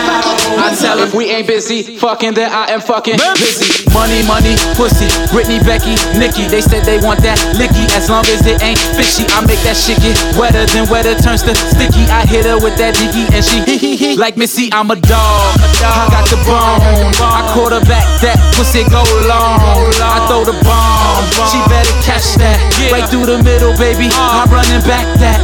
[0.68, 3.88] I tell him, we ain't busy fucking, then I am fucking busy.
[3.96, 5.08] Money, money, pussy.
[5.32, 6.44] Britney, Becky, Nikki.
[6.44, 7.88] They said they want that licky.
[7.96, 11.40] As long as it ain't fishy, I make that shit get wetter than wetter turns
[11.48, 12.04] to sticky.
[12.12, 14.16] I hit her with that dicky and she hee hee hee.
[14.20, 15.56] Like Missy, I'm a dog.
[15.80, 17.16] I got the bone.
[17.16, 19.88] I quarterback that pussy go long.
[20.04, 20.97] I throw the bomb.
[21.50, 22.58] She better catch that.
[22.92, 24.08] Right through the middle, baby.
[24.12, 24.42] Uh.
[24.44, 25.38] I'm running back that.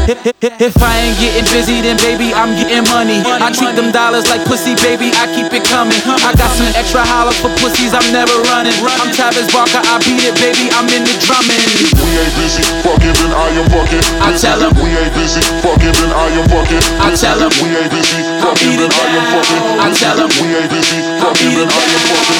[0.61, 3.25] If I ain't getting busy, then baby, I'm getting money.
[3.25, 5.11] I treat them dollars like pussy, baby.
[5.17, 5.99] I keep it coming.
[6.23, 7.93] I got some extra holler for pussies.
[7.97, 8.77] I'm never running.
[9.01, 9.81] I'm Travis Barker.
[9.81, 10.71] I beat it, baby.
[10.77, 11.59] I'm in the drumming.
[12.01, 14.05] We ain't busy fucking, then I am fucking.
[14.21, 14.73] I tell 'em.
[14.79, 16.85] We ain't busy fucking, then I am fucking.
[17.03, 17.53] I tell 'em.
[17.61, 19.63] We ain't busy fucking, then I am fucking.
[19.81, 20.31] I tell 'em.
[20.39, 22.39] We ain't busy fucking, then I am fucking.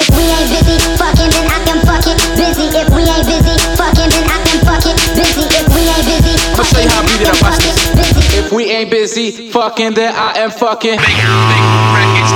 [0.00, 1.43] If we ain't busy fucking, then
[2.54, 2.70] Busy.
[2.78, 4.94] If we ain't busy fucking, then I can fuck it.
[5.18, 5.42] Busy.
[5.42, 7.42] If we ain't busy I'ma show you how I beat it up.
[7.42, 8.46] Watch fucking, this.
[8.46, 10.94] If we ain't busy fucking, then I am fucking.
[10.94, 12.34] It's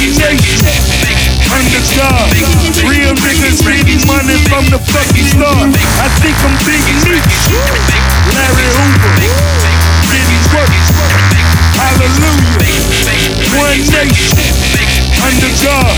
[0.00, 0.64] Nation,
[1.52, 2.32] under God,
[2.88, 5.68] real niggas getting money from the fucking start.
[6.00, 7.44] I think I'm Big Meech,
[8.32, 9.12] Larry Hoover,
[10.08, 10.72] getting work,
[11.76, 12.64] Hallelujah,
[13.60, 14.40] One Nation,
[15.20, 15.92] under God,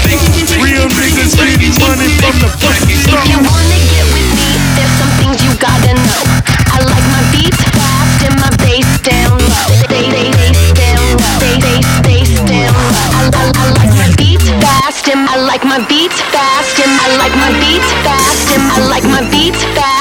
[0.58, 3.22] real niggas getting money from the fucking start.
[3.22, 6.01] If you wanna get with me, there's some things you gotta know.
[15.12, 18.88] Fast and I like my beats fast and I like my beats fast and I
[18.88, 19.91] like my beats fast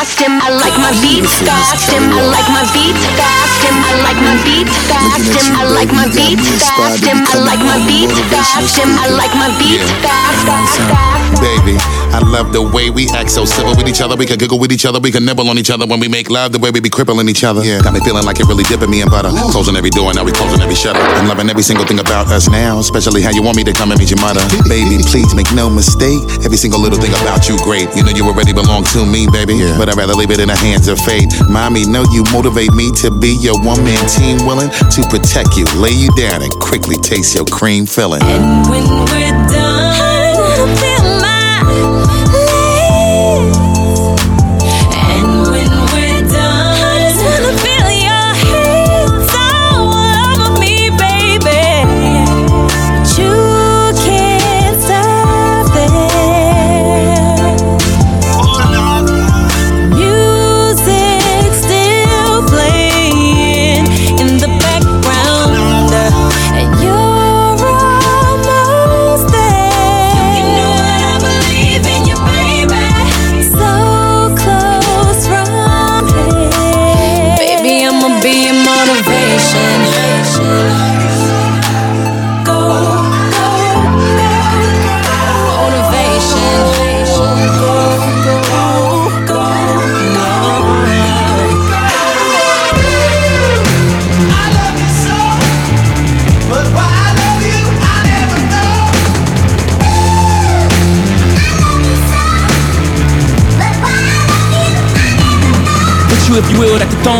[0.71, 4.71] like my beats fast and I like my beats fast and I like my beats
[4.87, 9.07] fast and I like my beats fast and I like my beats fast and I
[9.11, 11.41] like my beats fast fast fast.
[11.43, 11.75] Baby,
[12.15, 14.15] I love the way we act so civil with each other.
[14.15, 14.99] We can giggle with each other.
[14.99, 16.51] We can nibble on each other when we make love.
[16.51, 17.63] The way we be crippling each other.
[17.63, 19.33] Yeah, got me feeling like it really dipping me in butter.
[19.51, 21.01] Closing every door, now we closing every shutter.
[21.19, 23.91] I'm loving every single thing about us now, especially how you want me to come
[23.91, 24.43] and meet your mother.
[24.69, 26.21] Baby, please make no mistake.
[26.45, 27.89] Every single little thing about you great.
[27.95, 29.57] You know you already belong to me, baby.
[29.75, 31.27] But I'd rather leave it in the hands of fate.
[31.49, 35.65] Mommy, know you motivate me to be your one man team, willing to protect you,
[35.75, 38.21] lay you down, and quickly taste your cream filling.
[38.23, 40.10] And When we're done,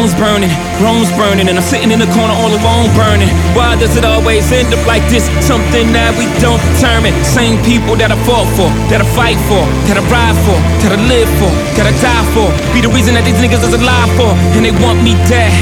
[0.02, 0.50] throne's burning,
[0.82, 3.30] Rome's burning, and I'm sitting in the corner all alone burning.
[3.54, 5.30] Why does it always end up like this?
[5.46, 7.14] Something that we don't determine.
[7.22, 10.98] Same people that I fought for, that I fight for, that I ride for, that
[10.98, 12.50] I live for, that I die for.
[12.74, 15.54] Be the reason that these niggas is alive for, and they want me dead.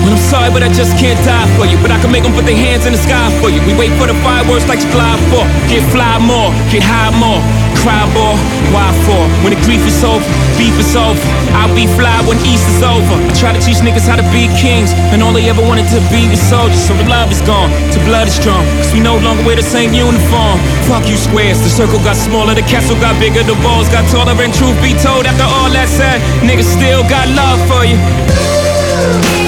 [0.00, 1.76] Well, I'm sorry, but I just can't die for you.
[1.84, 3.60] But I can make them put their hands in the sky for you.
[3.68, 5.44] We wait for the fireworks like July 4.
[5.68, 7.44] Get fly more, get high more.
[7.80, 8.36] Cry more,
[8.76, 9.24] why for?
[9.40, 10.20] When the grief is over,
[10.60, 11.16] beef is over.
[11.56, 13.16] I'll be fly when East is over.
[13.16, 16.00] I try to teach niggas how to be kings, and all they ever wanted to
[16.12, 16.76] be was soldiers.
[16.76, 18.68] So the love is gone, the blood is strong.
[18.84, 20.60] Cause we no longer wear the same uniform.
[20.92, 24.36] Fuck you squares, the circle got smaller, the castle got bigger, the walls got taller.
[24.36, 29.39] And truth be told, after all that said, niggas still got love for you.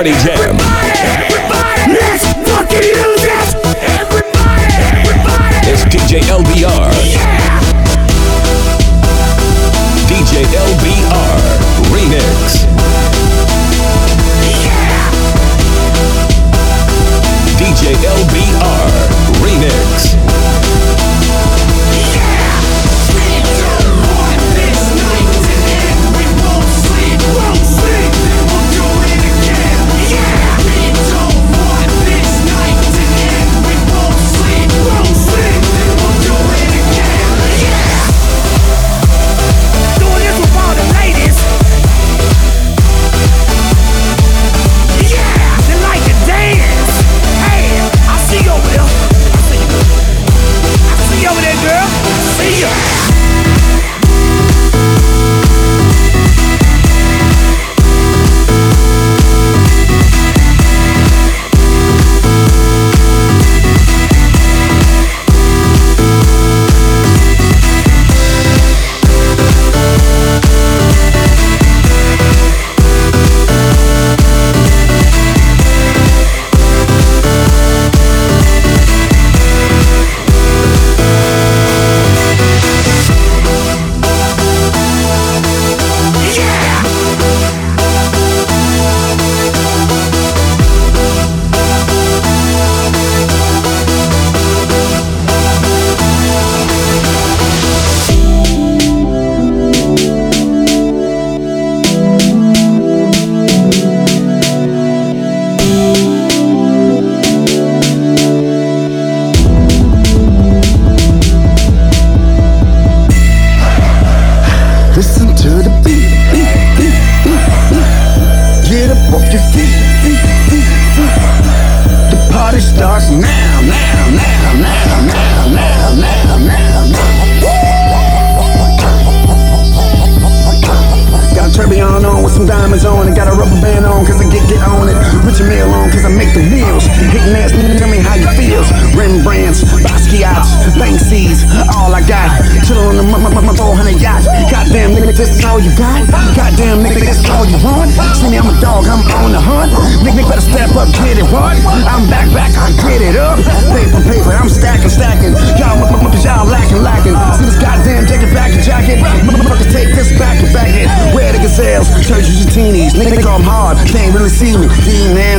[0.00, 0.39] Party J.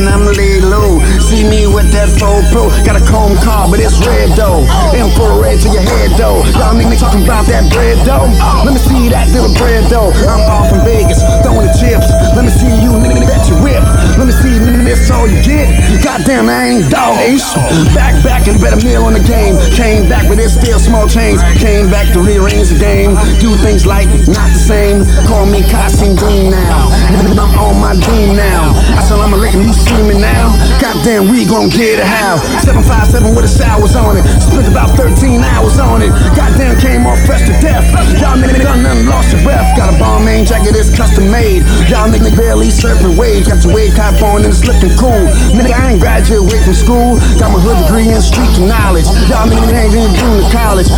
[0.02, 0.98] D man, I'm laid low.
[1.22, 2.70] See me with that full pro.
[2.82, 4.66] Got a comb car, but it's red though.
[4.90, 6.42] And for red to your head though.
[6.58, 8.26] Y'all niggas talking about that bread though.
[8.66, 10.10] Let me see that little bread though.
[10.26, 12.10] I'm off in Vegas, throwing the chips.
[12.34, 13.82] Let me see you, nigga, that you whip.
[14.22, 14.54] Let me see,
[14.86, 15.66] this all you get.
[15.98, 17.42] Goddamn, I ain't dogs.
[17.90, 19.58] Back, back, and bet a meal on the game.
[19.74, 21.42] Came back, but it's still small change.
[21.58, 23.18] Came back to rearrange the game.
[23.42, 25.02] Do things like not the same.
[25.26, 26.86] Call me Kasseem Dean now.
[27.34, 28.70] I'm on my dream now.
[28.94, 30.54] I said I'ma let you see me now.
[30.78, 32.38] Goddamn, we gon' get it how.
[32.62, 34.24] 757 with the showers on it.
[34.38, 36.14] Spent about 13 hours on it.
[36.38, 37.90] Goddamn, came off fresh to death.
[38.22, 39.66] Y'all niggas done nothing, lost your breath.
[39.74, 41.66] Got a bomb main jacket, it's custom made.
[41.90, 43.50] Y'all niggas barely surfing waves.
[43.50, 45.24] Got your wave cap on and it's looking cool.
[45.56, 47.18] Nigga, I ain't graduate from school.
[47.40, 49.08] Got my hood degree in street knowledge.
[49.28, 50.88] Y'all niggas ain't even doing the college.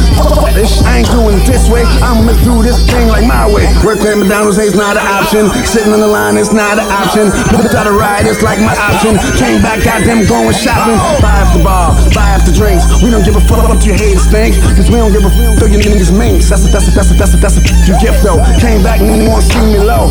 [0.54, 1.82] This, I ain't doing it this way.
[2.02, 3.66] I'ma do this thing like my way.
[3.86, 5.50] Work at McDonald's ain't not an option.
[5.66, 7.30] Sitting on the line is not an option.
[7.50, 9.18] But try to ride, it's like my option.
[9.38, 10.98] Came back, goddamn, going shopping.
[11.22, 12.86] Buy after bar, buy after drinks.
[13.02, 14.56] We don't give a fuck what you haters think.
[14.74, 16.48] Cause we don't give a fuck though you niggas minks.
[16.50, 18.40] That's a, that's a, that's a, that's a, that's a, you gift though.
[18.58, 20.10] Came back, nigga wanna see me low.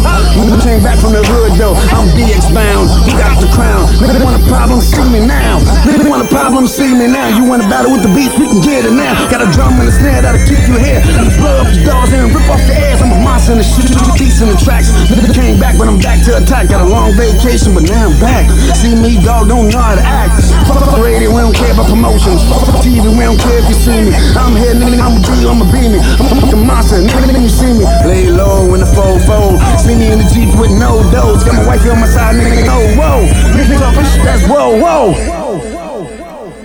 [0.62, 1.76] Came back from the hood though.
[1.96, 2.93] I'm DX bound.
[3.06, 3.90] We got the crown.
[3.98, 5.58] Nigga want a problem, see me now.
[5.88, 7.34] Nigga want a problem, see me now.
[7.34, 9.16] You want a battle with the beats, we can get it now.
[9.32, 11.02] Got a drum and a snare that'll keep you here.
[11.40, 13.02] Blow up your doors and rip off your ass.
[13.02, 13.90] I'm a monster in the shit,
[14.20, 14.92] beats in the tracks.
[15.10, 16.70] Nigga came back, but I'm back to attack.
[16.70, 18.52] Got a long vacation, but now I'm back.
[18.76, 20.44] See me, dog, don't know how to act.
[20.68, 22.44] Fuck the radio, we don't care about promotions.
[22.50, 24.12] Fuck the TV, we don't care if you see me.
[24.36, 26.00] I'm here, nigga, I'm a G, I'm a beam me.
[26.02, 27.86] I'm a monster, nigga, nigga, you see me.
[28.10, 29.62] Lay low in the fold fold.
[29.78, 31.46] See me in the Jeep with no doors.
[31.46, 33.28] Got my wife on my side, nigga, no, whoa.
[33.56, 35.14] Nigga, talking shit, that's whoa, whoa.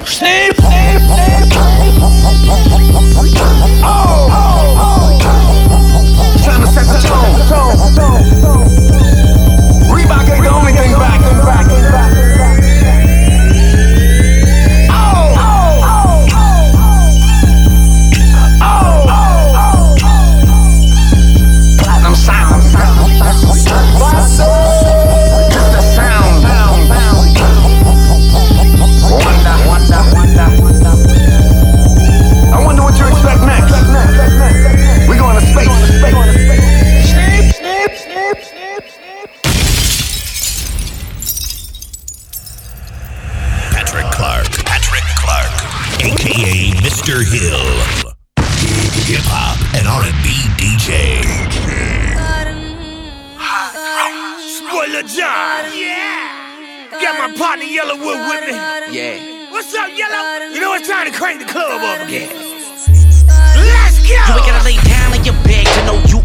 [0.04, 0.57] Snap,
[47.08, 47.24] aka Mr.
[47.24, 48.12] Hill.
[49.08, 50.28] Hip hop and R&B
[50.60, 51.24] DJ.
[54.44, 55.72] Spoiler John.
[55.72, 57.00] Yeah.
[57.00, 58.52] Got my partner Yellowwood with me.
[58.94, 59.50] Yeah.
[59.50, 60.52] What's up, Yellow?
[60.52, 62.28] You know it's time to crank the club up again.
[63.56, 64.12] Let's go.
[64.12, 64.97] You ain't gotta lay down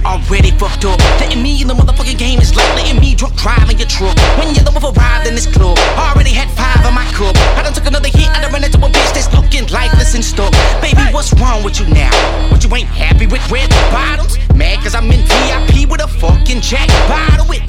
[0.06, 1.00] already fucked up.
[1.20, 4.16] Letting me in the motherfucking game is like letting me drunk drive in your truck.
[4.38, 7.36] When you're the one arrived in this club, already had five in my cup.
[7.58, 10.24] I done took another hit, I done ran into a bitch that's looking lifeless and
[10.24, 10.52] stuck.
[10.82, 12.12] Baby, what's wrong with you now?
[12.52, 14.38] What you ain't happy with red bottoms?
[14.56, 17.64] Mad cause I'm in VIP with a fucking jack bottle with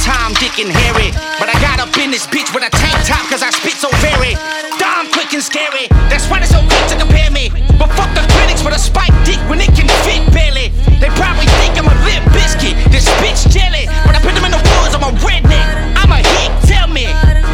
[0.00, 1.12] Tom, Dick, and Harry.
[1.38, 3.88] But I got up in this bitch with a tank top cause I spit so
[4.00, 4.34] very
[4.80, 5.88] dumb, quick, and scary.
[6.08, 7.50] That's why they're so quick to compare me.
[7.76, 8.24] But fuck the
[8.60, 10.68] critics with a spike dick when it can fit barely.
[11.00, 13.86] They probably think I'm a lip biscuit, this bitch jelly.
[14.06, 15.66] When I put them in the woods, I'm a redneck.
[15.96, 17.06] I'm a hick, tell me.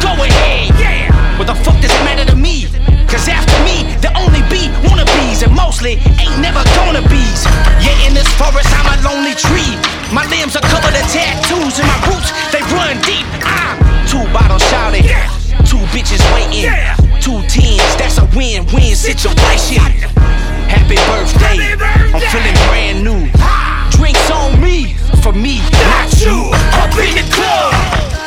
[0.03, 1.11] Go ahead, yeah.
[1.37, 2.67] What the fuck does it matter to me?
[3.07, 7.43] Cause after me, there only be wannabes, and mostly ain't never gonna be's.
[7.79, 9.73] Yeah, in this forest, I'm a lonely tree.
[10.11, 13.25] My limbs are covered in tattoos, and my roots, they run deep.
[13.47, 13.79] I'm
[14.11, 15.07] two bottles shouting,
[15.63, 16.67] two bitches waiting,
[17.23, 20.16] two tens, that's a win-win situation.
[20.87, 21.59] Happy birthday,
[22.15, 23.27] I'm feeling brand new.
[23.91, 26.47] Drinks on me, for me, not you.
[26.79, 27.75] Up in the club,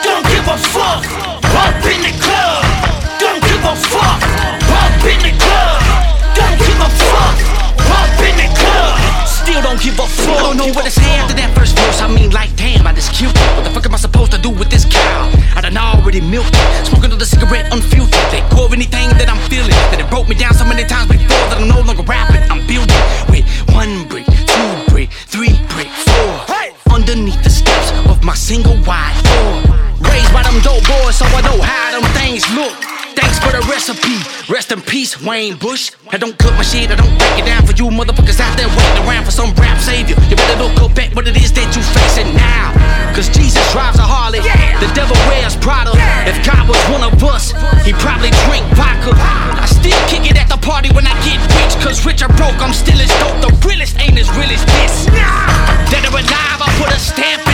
[0.04, 1.00] don't give a fuck.
[1.56, 2.60] Up in the club,
[3.16, 4.20] don't give a fuck.
[4.76, 5.80] Up in the club,
[6.36, 7.36] don't give a fuck.
[7.96, 10.52] Up in the club, still don't give a fuck.
[10.52, 12.02] Don't know what to say after that first verse.
[12.02, 13.32] I mean, like, damn, I just cute.
[13.56, 15.32] What the fuck am I supposed to do with this cow?
[15.56, 16.86] I done already milked it.
[16.86, 18.44] Smoking another cigarette unfiltered.
[18.52, 19.72] Go of anything that I'm feeling.
[19.88, 21.29] That it broke me down so many times before
[22.00, 22.44] I'm rapping.
[22.48, 22.96] I'm building
[23.28, 23.44] with
[23.76, 26.32] one brick, two brick, three brick, four.
[26.88, 29.76] Underneath the steps of my single wide door.
[30.08, 32.72] Raised by them dope boys, so I know how them things look.
[33.12, 34.16] Thanks for the recipe.
[34.48, 35.92] Rest in peace, Wayne Bush.
[36.08, 38.68] I don't cook my shit, I don't break it down for you motherfuckers out there
[38.68, 40.16] waiting around for some rap savior.
[40.32, 42.72] You better look up at what it is that you facing now.
[43.12, 45.92] Cause Jesus drives a Harley, the devil wears Prada.
[46.24, 47.52] If God was one of us,
[47.84, 49.12] he probably drink vodka.
[49.12, 51.29] I still kick it at the party when I get.
[51.90, 53.42] Cause rich or broke, I'm still as dope.
[53.42, 55.06] The realest ain't as real as this.
[55.90, 57.49] Dead or alive, I put a stamp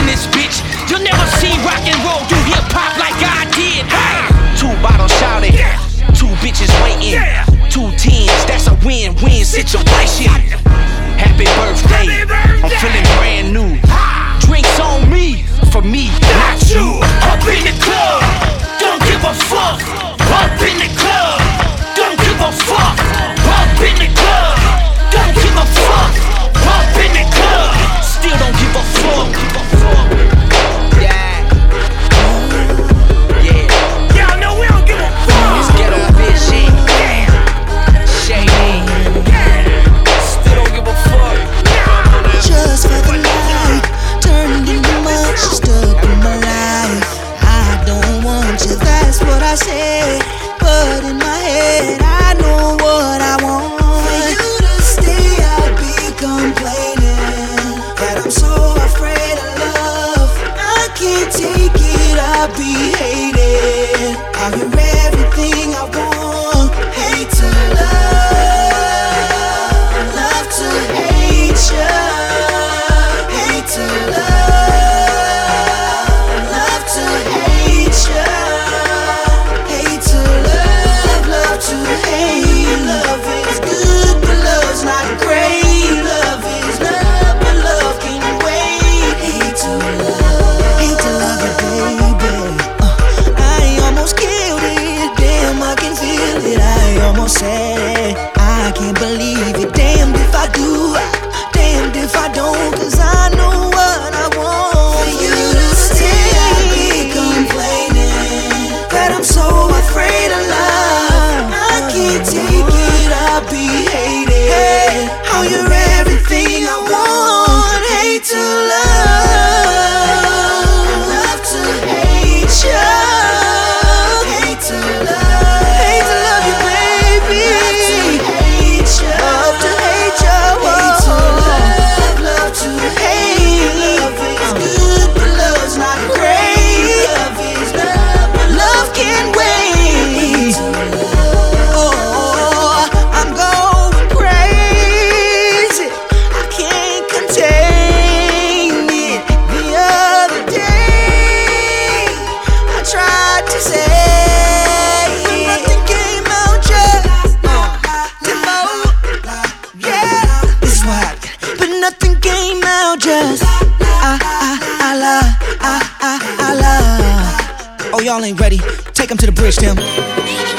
[167.99, 168.59] Oh, y'all ain't ready.
[168.93, 170.56] Take them to the bridge, Tim.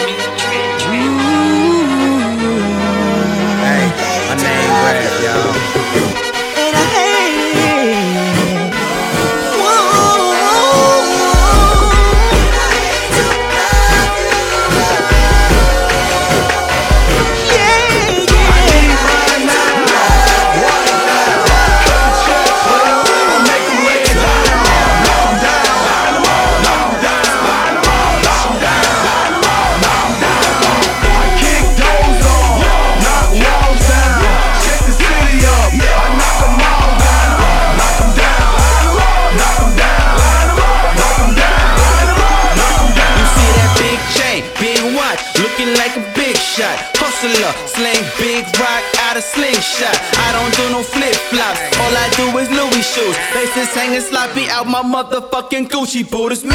[53.59, 56.31] Faces hanging sloppy out my motherfucking Gucci boot.
[56.31, 56.55] It's me.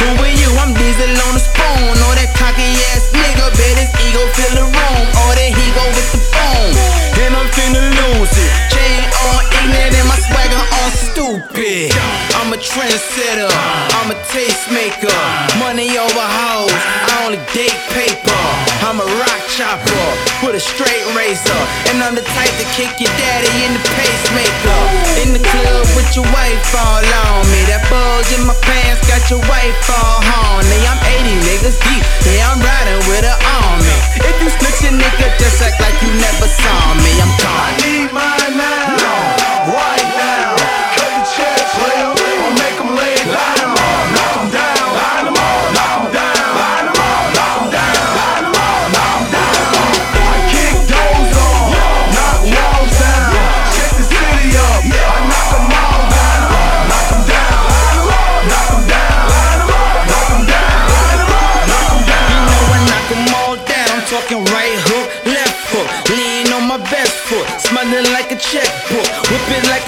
[0.00, 0.48] Who are you?
[0.56, 2.00] I'm Diesel on the spoon.
[2.00, 2.64] Or that cocky
[2.96, 5.04] ass nigga, bet his ego fill the room.
[5.20, 6.72] Or that he go with the phone.
[7.20, 8.52] And I'm finna lose it.
[8.72, 11.92] Chain on ignorant and my swagger on stupid.
[12.40, 13.52] I'm a trendsetter,
[14.00, 15.12] I'm a tastemaker.
[15.60, 18.44] Money over hoes, I only date paper.
[18.84, 20.08] I'm a rock chopper
[20.44, 21.60] with a straight razor.
[21.92, 24.80] And I'm the type to kick your daddy in the pacemaker.
[25.24, 27.66] In the club with your wife all on me.
[27.66, 30.78] That bulge in my pants got your wife all horny.
[30.86, 33.96] I'm 80 niggas deep, yeah, I'm riding with an army.
[34.22, 37.10] If you snitch a nigga, just act like you never saw me.
[37.18, 37.50] I'm gone.
[37.50, 40.54] I need mine now, right now.
[40.94, 42.23] Cut the check, player,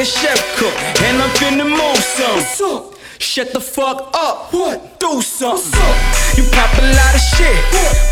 [0.07, 2.93] chef cook, and I'm finna move some.
[3.19, 4.53] Shut the fuck up.
[4.53, 5.01] What?
[5.01, 5.81] Do something.
[6.37, 7.57] You pop a lot of shit.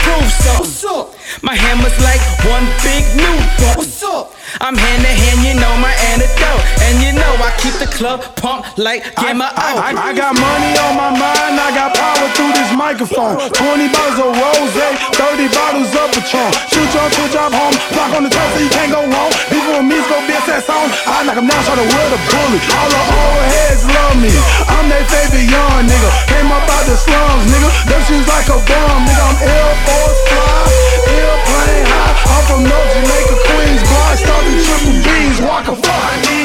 [0.03, 1.13] Prove something.
[1.43, 3.37] My hammer's like one big new
[3.77, 4.37] What's up?
[4.61, 6.62] I'm hand to hand, you know my antidote.
[6.87, 10.37] And you know I keep the club pumped like Game of I, I, I got
[10.37, 13.41] money on my mind, I got power through this microphone.
[13.41, 14.75] 20 bottles of rose,
[15.16, 16.51] 30 bottles of Patron.
[16.70, 19.33] Shoot your shoot job home, block on the top so you can't go wrong.
[19.51, 20.87] People with me, go be a set song.
[21.09, 22.61] I knock 'em down, try to wear the bully.
[22.79, 24.31] All the old heads love me.
[24.70, 26.11] I'm their favorite young nigga.
[26.31, 27.74] Came up out the slums, nigga.
[27.89, 29.24] Them shoes like a bomb, nigga.
[29.28, 30.68] I'm Air Force fly,
[31.12, 32.16] airplane high.
[32.32, 36.43] I'm from North Jamaica, Queens, bar, starting triple B's, walk a fuck.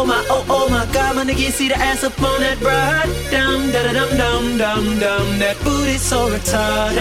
[0.00, 2.56] Oh my, oh oh, my god, my nigga, you see the ass up on that
[2.58, 3.04] broad.
[3.28, 5.38] Dum, da da dum, dum, dum, dum.
[5.38, 6.96] That booty so retarded.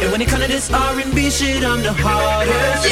[0.00, 2.88] And when it come to this R&B shit, I'm the hardest.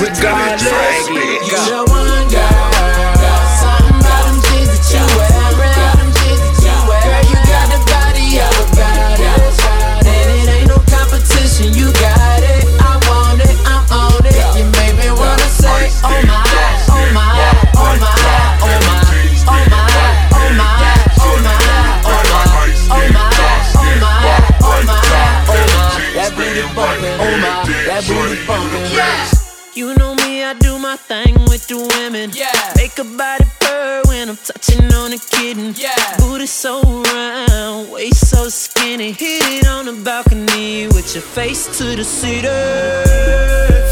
[0.00, 1.36] Regardless, you
[1.68, 2.72] the one girl.
[3.60, 5.36] Something about them jeans that you wear.
[6.00, 7.04] Them jeans that you wear.
[7.04, 9.60] Girl, you got the body of a goddess.
[10.00, 12.64] And it ain't no competition, you got it.
[12.80, 14.32] I want it, I'm on it.
[14.56, 16.40] You make me wanna say, oh my,
[16.88, 17.36] oh my,
[17.76, 18.25] oh my,
[27.18, 28.90] Oh my, that booty bumpin'.
[29.74, 32.30] You know me I do my thing with the women.
[32.32, 32.52] Yeah.
[32.76, 35.74] Make a body purr when I'm touching on a kitten.
[35.76, 36.16] Yeah.
[36.18, 39.10] Booty so round, waist so skinny.
[39.10, 43.02] Hit it on the balcony with your face to the cedar.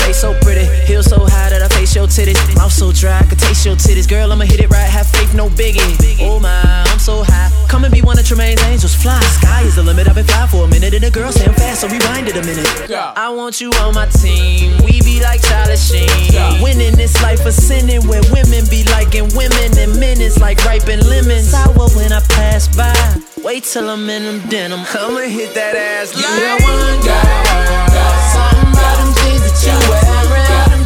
[0.06, 2.38] Face so pretty, heels so high that I face your titties.
[2.54, 4.08] Mouth so dry, I could taste your titties.
[4.08, 6.18] Girl, I'ma hit it right, have faith, no biggie.
[6.20, 7.50] Oh my, I'm so high.
[7.68, 9.18] Come and be one of Tremaine's angels, fly.
[9.42, 10.94] Sky is the limit, I've been fly for a minute.
[10.94, 12.88] And the girl say I'm fast, so rewind it a minute.
[12.88, 13.12] Yeah.
[13.16, 16.06] I want you on my team, we be like Charlie Sheen.
[16.30, 16.43] Yeah.
[16.62, 21.00] Winning this life of sinning, where women be liking women, and men is like ripen
[21.08, 21.50] lemons.
[21.50, 22.94] Sour when I pass by.
[23.42, 24.80] Wait till I'm in them denim.
[24.94, 26.16] I'ma hit that ass.
[26.16, 27.92] You that one girl.
[28.32, 30.82] Something about them jeans that you wearing.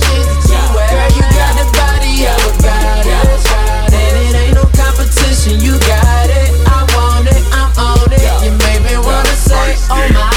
[0.91, 3.47] Girl, you got the body of a goddess.
[3.95, 5.61] It ain't no competition.
[5.63, 6.51] You got it.
[6.67, 7.39] I want it.
[7.55, 8.27] I'm on it.
[8.43, 10.28] You make me wanna say, oh my,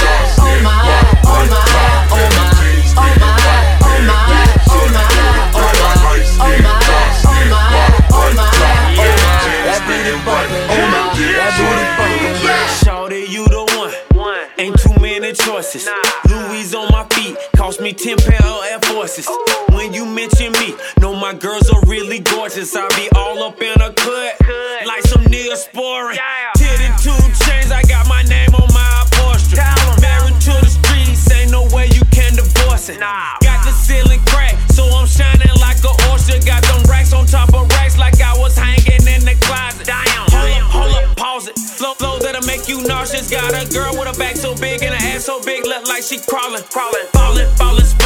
[44.56, 48.01] so big and an ass so big, look like she crawling, crawling, falling, falling.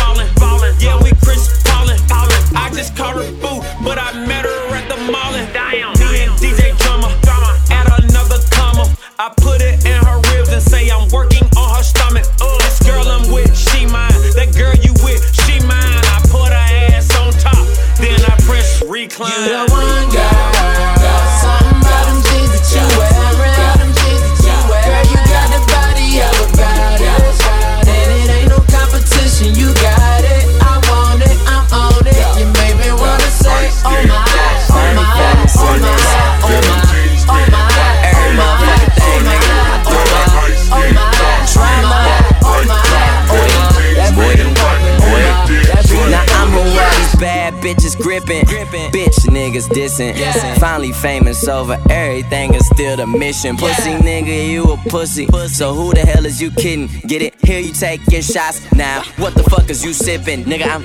[47.75, 48.45] Bitches gripping.
[48.91, 50.13] Bitch niggas dissing.
[50.59, 53.57] Finally famous over everything is still the mission.
[53.57, 55.27] Pussy nigga, you a pussy.
[55.47, 56.87] So who the hell is you kidding?
[57.07, 57.35] Get it?
[57.43, 58.71] Here you taking shots.
[58.71, 60.43] Now, what the fuck is you sipping?
[60.45, 60.83] Nigga, I'm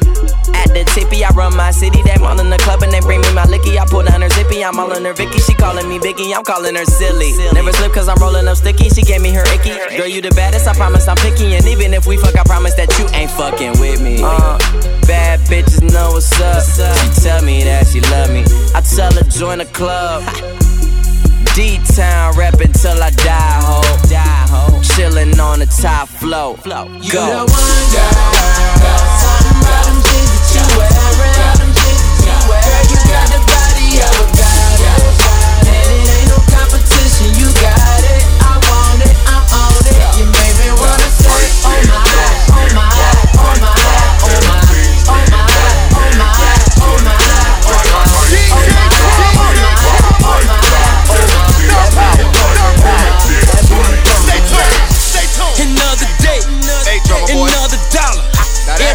[0.54, 1.24] at the tippy.
[1.24, 2.02] I run my city.
[2.02, 3.78] They all in the club and they bring me my licky.
[3.78, 4.64] I pull down her zippy.
[4.64, 5.38] I'm all in her Vicky.
[5.38, 6.34] She calling me Biggie.
[6.34, 7.32] I'm calling her silly.
[7.52, 8.88] Never slip cause I'm rolling up sticky.
[8.90, 9.70] She gave me her icky.
[9.96, 10.66] Girl, you the baddest.
[10.68, 11.54] I promise I'm picky.
[11.54, 14.20] And even if we fuck, I promise that you ain't fucking with me.
[14.22, 14.58] Uh,
[15.06, 16.62] bad bitches know what's up.
[16.62, 18.44] She tell me that she love me.
[18.74, 20.22] I tell her join the club.
[21.54, 23.82] D-Town rapping till I die, ho.
[24.08, 24.80] Die, ho.
[24.80, 26.56] Chillin' on the top flow.
[26.64, 26.86] Go.
[27.02, 28.99] You the one girl.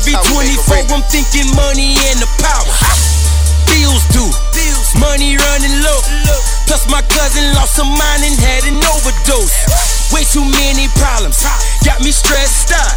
[0.05, 2.77] Every 24, I'm thinking money and the power.
[3.65, 4.29] Bills due,
[5.01, 5.97] money running low.
[6.69, 9.49] Plus, my cousin lost her mind and had an overdose.
[10.13, 11.41] Way too many problems,
[11.81, 12.93] got me stressed out.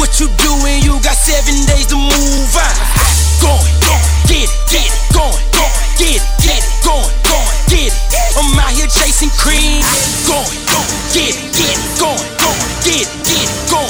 [0.00, 0.80] What you doing?
[0.88, 2.76] You got seven days to move on.
[3.44, 7.92] Going, going, get it, get it, going, going, get it, get it, going, going, get
[7.92, 7.96] it.
[8.40, 9.84] I'm out here chasing cream.
[10.24, 13.87] Going, going, get it, get it, going, going, get it, get it, going,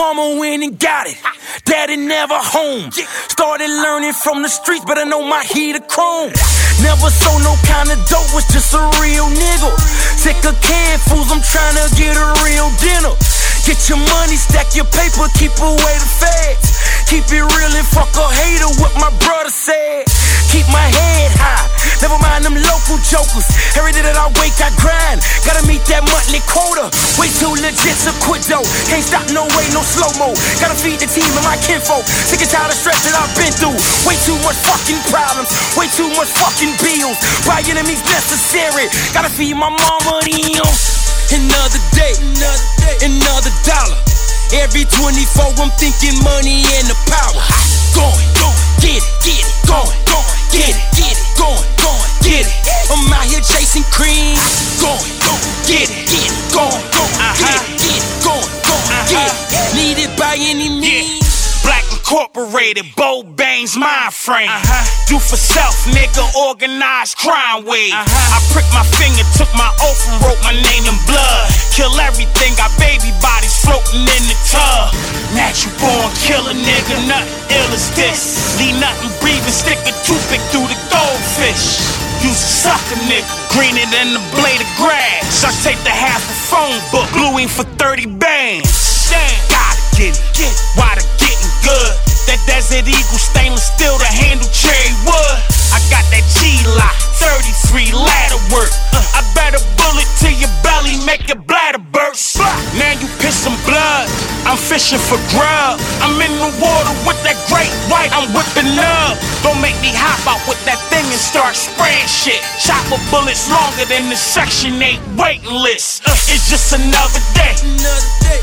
[0.00, 1.20] Mama went and got it.
[1.68, 2.88] Daddy never home.
[3.28, 6.32] Started learning from the streets, but I know my heat of chrome.
[6.80, 9.68] Never sold no kind of dope, was just a real nigga.
[10.16, 13.12] Sick of canned fools, I'm trying to get a real dinner.
[13.68, 16.80] Get your money, stack your paper, keep away the feds.
[17.10, 20.06] Keep it real and fuck a hater, what my brother said.
[20.46, 21.66] Keep my head high,
[21.98, 23.50] never mind them local jokers.
[23.74, 25.18] Every day that I wake, I grind.
[25.42, 26.86] Gotta meet that monthly quota.
[27.18, 28.62] Way too legit to quit though.
[28.86, 30.38] Can't stop, no way, no slow mo.
[30.62, 32.06] Gotta feed the team and my kinfolk.
[32.06, 33.74] Sick and tired of stress that I've been through.
[34.06, 37.18] Way too much fucking problems, way too much fucking bills.
[37.42, 38.86] By enemies necessary.
[39.10, 40.62] Gotta feed my mama them.
[41.34, 43.98] Another day, another day, another dollar.
[44.50, 47.38] Every 24, I'm thinking money and the power.
[47.94, 52.50] Going, going, get it, get it, going, going, get it, get it, going, going, get
[52.50, 52.54] it.
[52.90, 54.34] I'm out here chasing cream,
[54.82, 57.38] going, going, get it, get it, going, going, uh-huh.
[57.38, 59.06] get it, get it, going, going, uh-huh.
[59.06, 59.70] get it.
[59.78, 61.30] Need it by any means.
[61.62, 64.10] Black Incorporated, Bo Baines, mind uh-huh.
[64.10, 64.50] frame.
[65.10, 67.94] Do for self, nigga, organized crime wave.
[67.94, 71.46] I pricked my finger, took my oath, and wrote my name in blood.
[71.74, 72.30] Kill everything,
[76.90, 78.58] nigga, nothing ill as this.
[78.58, 81.78] Leave nothing breathing, stick a toothpick through the goldfish.
[82.20, 85.42] A sucker, nigga, greener than the blade of grass.
[85.42, 89.08] I take the half a phone book, gluing for 30 bands.
[89.08, 90.58] Damn, gotta get it, get it.
[90.76, 91.94] Why the getting good?
[92.28, 95.38] That Desert Eagle stainless steel to handle cherry wood.
[95.72, 98.70] I got that G-Lock, 33 ladder work.
[98.92, 102.38] Uh, I bet a bullet to your belly, make your bladder burst.
[102.76, 104.09] Now you piss some blood.
[104.46, 105.80] I'm fishing for grub.
[106.00, 108.10] I'm in the water with that great white.
[108.12, 109.18] I'm whipping up.
[109.42, 112.40] Don't make me hop out with that thing and start spraying shit.
[112.60, 116.02] Chopper bullets longer than the Section 8 waiting list.
[116.06, 117.54] Uh, it's just another day,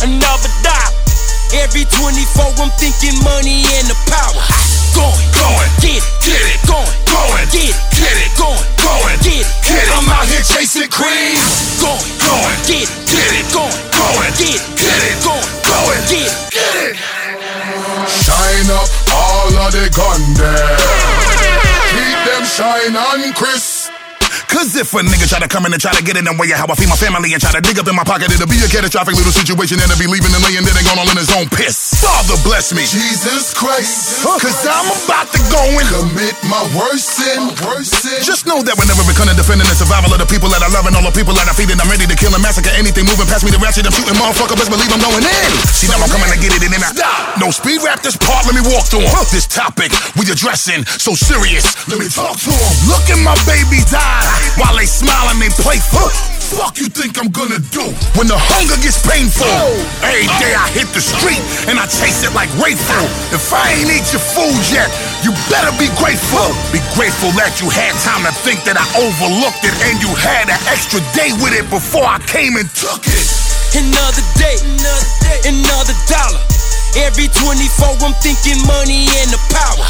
[0.04, 1.07] another dollar.
[1.56, 4.43] Every 24, I'm thinking money and the power.
[4.91, 9.45] Going, going, get it, get it, going, going, get it, get it, going, going, get
[9.45, 9.89] it, get it.
[9.95, 11.39] I'm out here chasing cream.
[11.80, 16.28] Going, going, get it, get it, going, going, get it, get it, going, going, get
[16.28, 16.95] it, get it.
[18.12, 20.76] Shine up all of the gun there.
[21.95, 23.76] Keep them shine on, Chris.
[24.48, 26.48] Cause if a nigga try to come in and try to get in the way
[26.56, 28.48] of how I feed my family and try to dig up in my pocket, it'll
[28.48, 31.10] be a catastrophic little situation and it'll be leaving and laying there and going all
[31.12, 32.00] in his own piss.
[32.00, 32.88] Father bless me.
[32.88, 34.24] Jesus Christ.
[34.24, 37.52] Cause I'm about to go and commit my worst sin.
[37.68, 38.24] Worst sin.
[38.24, 40.88] Just know that whenever comes to defending the survival of the people that I love
[40.88, 43.04] and all the people that I feed, and I'm ready to kill and massacre anything
[43.04, 43.52] moving past me.
[43.52, 45.50] The ratchet, I'm shooting motherfucker, best believe I'm going in.
[45.76, 47.36] See now I'm coming to get it and then I stop.
[47.36, 49.12] No speed rap this part, let me walk through 'em.
[49.28, 51.76] This topic we addressing so serious.
[51.91, 52.74] Let me talk to him.
[52.88, 56.09] Look in my baby's eyes while they smile and they playful.
[56.47, 57.83] Fuck you think I'm gonna do
[58.15, 59.51] when the hunger gets painful?
[59.99, 63.03] Every day I hit the street and I chase it like grateful.
[63.35, 64.88] If I ain't eat your food yet,
[65.27, 66.47] you better be grateful.
[66.71, 70.47] Be grateful that you had time to think that I overlooked it and you had
[70.47, 73.27] an extra day with it before I came and took it.
[73.75, 76.39] Another day, another day, another dollar.
[76.95, 79.83] Every 24, I'm thinking money and the power.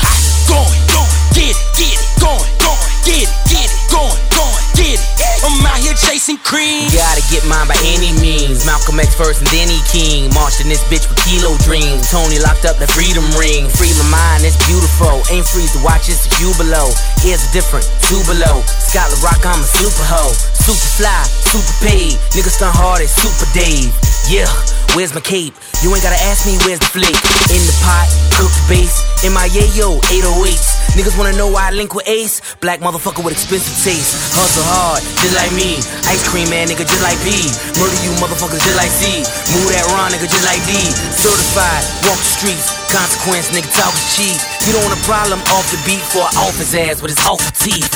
[0.49, 4.99] Going, going, get it, get it, going, going, get it, get it, going, going, get
[4.99, 5.17] it.
[5.45, 6.89] I'm out here chasing cream.
[6.91, 8.65] Gotta get mine by any means.
[8.65, 10.33] Malcolm X first and then he king.
[10.33, 12.09] Marched in this bitch with kilo dreams.
[12.09, 13.69] Tony locked up the freedom ring.
[13.69, 15.21] Free my mind, it's beautiful.
[15.29, 16.89] Ain't free to watch, it's a view below.
[17.21, 18.65] Here's different, two below.
[18.65, 20.33] Scotland Rock, I'm a super hoe.
[20.67, 22.17] Super fly, super paid.
[22.35, 23.93] Niggas stun hard as Super Dave.
[24.27, 24.51] Yeah,
[24.97, 25.55] where's my cape?
[25.79, 27.21] You ain't gotta ask me where's the flake.
[27.53, 28.97] In the pot, cook the base.
[29.23, 30.97] In my yayo, 808s.
[30.97, 32.41] Niggas wanna know why I link with Ace?
[32.59, 34.17] Black motherfucker with expensive taste.
[34.33, 35.77] Hustle hard, just like me.
[36.09, 37.33] Ice cream man, nigga, just like B.
[37.77, 39.21] Murder you motherfuckers just like C.
[39.53, 40.73] Move that Ron, nigga, just like D.
[41.13, 42.73] Certified, walk the streets.
[42.89, 44.37] Consequence, nigga, talk is cheap.
[44.65, 47.45] You don't want a problem off the beat for off his ass with his awful
[47.53, 47.87] teeth.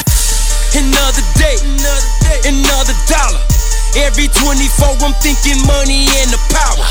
[0.77, 3.41] Another day, another day, another dollar.
[3.99, 6.85] Every 24, I'm thinking money and the power.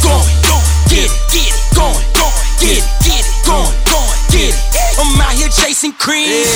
[0.00, 4.54] Going, going, get it, get it, going, going, get it, get it, going, going, get
[4.54, 4.58] it.
[4.96, 6.46] I'm out here chasing cream.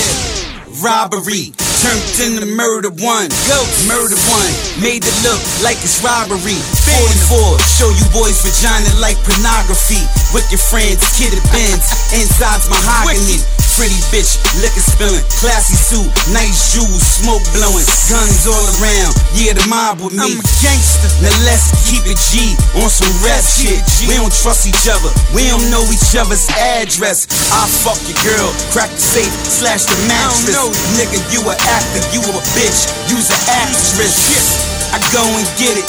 [0.81, 3.29] robbery turned into murder one.
[3.49, 3.59] Go
[3.89, 4.53] murder one,
[4.85, 6.61] made it look like it's robbery.
[6.85, 10.05] 44, show you boys vagina like pornography.
[10.37, 13.60] With your friends, kid Benz, inside's mahogany.
[13.79, 19.13] Pretty bitch, liquor spilling, classy suit, nice jewels, smoke blowing, guns all around.
[19.33, 20.21] Yeah, the mob with me.
[20.21, 21.09] I'm a gangster.
[21.25, 22.53] Now let's keep it G
[22.83, 23.81] on some rap shit.
[24.05, 27.31] We don't trust each other, we don't know each other's address.
[27.55, 30.59] I fuck your girl, crack the safe, slash the mattress.
[30.99, 34.13] Nigga, you a actor, you a bitch, you's an actress.
[34.13, 34.45] Shit.
[34.93, 35.87] I go and get it.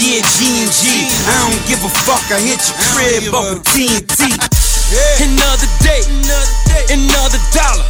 [0.00, 1.04] Yeah, G and G.
[1.28, 2.24] I don't give a fuck.
[2.32, 4.60] I hit your crib up with TNT.
[4.90, 5.22] Yeah.
[5.22, 7.86] Another day, another day, another dollar.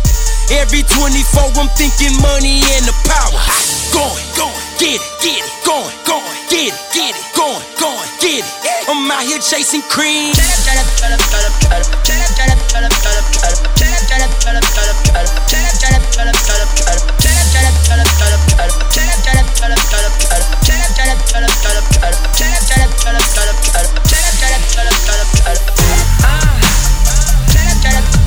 [0.53, 3.41] Every 24, I'm thinking money and the power.
[3.89, 8.45] Going, going, get it, get it, going, going, get it, get it, going, going, get
[8.45, 8.47] it.
[8.61, 8.93] Yeah.
[8.93, 10.37] I'm out here chasing cream.
[26.23, 26.90] Ah.
[27.83, 28.20] Shut up.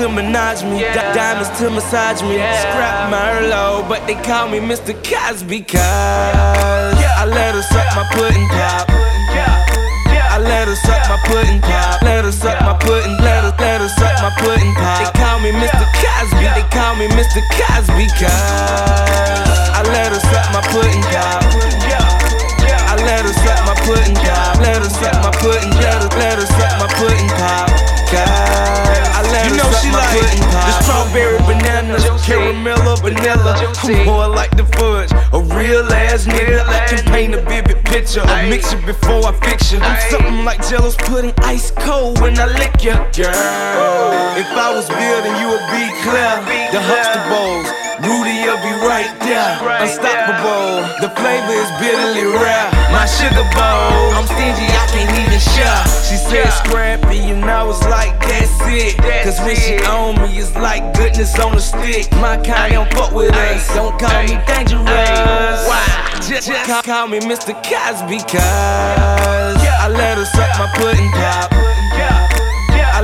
[0.00, 2.40] To menage me, di- diamonds to massage me.
[2.64, 4.96] Scrap Merlot, but they call me Mr.
[5.04, 8.88] Cosby cause I let her suck my pudding pop.
[10.32, 12.00] I let her suck my pudding pop.
[12.00, 13.12] Let her suck my pudding.
[13.20, 15.04] Let her let her suck my pudding pop.
[15.04, 15.84] They call me Mr.
[16.00, 16.48] Cosby.
[16.56, 17.44] They call me Mr.
[17.60, 18.32] Cosby cause
[19.76, 22.19] I let her suck my pudding pop.
[23.10, 24.62] Let her suck my pudding pop.
[24.62, 25.70] Let her suck my pudding.
[25.82, 27.66] Let her let her suck my pudding pop.
[28.06, 30.66] God, I let You her know suck she my like pudding pop.
[30.66, 33.54] the strawberry bananas, caramel or vanilla.
[33.58, 36.62] I'm more like the fudge, a real ass nigga.
[36.66, 39.78] I can paint a vivid picture, a mixture before I fix you.
[39.82, 44.38] I'm something like Jello's pudding, ice cold when I lick ya, girl.
[44.38, 46.30] If I was building, you would be clear.
[46.70, 46.78] The
[47.30, 47.66] Bowls,
[48.00, 50.88] Rudy'll be right there, unstoppable.
[51.04, 52.70] The flavor is bitterly rare.
[52.88, 55.84] My sugar bowl, I'm stingy, I can't even share.
[56.08, 58.96] She said scrappy, and I was like, that's it.
[59.24, 62.10] Cause when she on me, it's like goodness on a stick.
[62.12, 65.68] My kind don't fuck with us, don't call me dangerous.
[65.68, 65.84] Why?
[66.24, 66.48] Just,
[66.84, 67.52] call me Mr.
[67.52, 71.69] Cosby, cause I let her suck my pudding pop.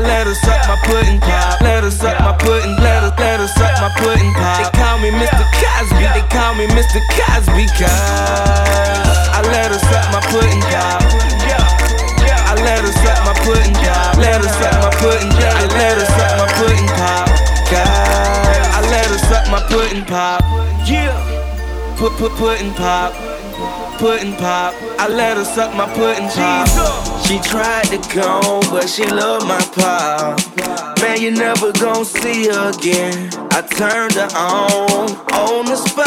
[0.07, 1.61] Let her suck my pudding pop.
[1.61, 2.77] Let her suck my pudding.
[2.79, 4.63] Let her let her suck my pudding pop.
[4.63, 5.45] They call me Mr.
[5.59, 6.07] Cosby.
[6.15, 7.03] They call me Mr.
[7.13, 7.91] Cosby cause
[9.35, 11.03] I let her suck my pudding pop.
[12.47, 14.17] I let her suck my pudding pop.
[14.17, 15.33] Let her suck my pudding.
[15.35, 17.27] I let her suck my pudding pop.
[17.69, 20.41] God, I let her suck my pudding pop.
[20.87, 21.13] Yeah,
[21.99, 23.13] put put pudding pop.
[23.99, 27.16] Pudding pop, I let her suck my pudding pop.
[27.27, 30.39] She tried to come, but she loved my pop.
[31.03, 33.31] Man, you never gon' see her again.
[33.51, 36.07] I turned her on, on the spot.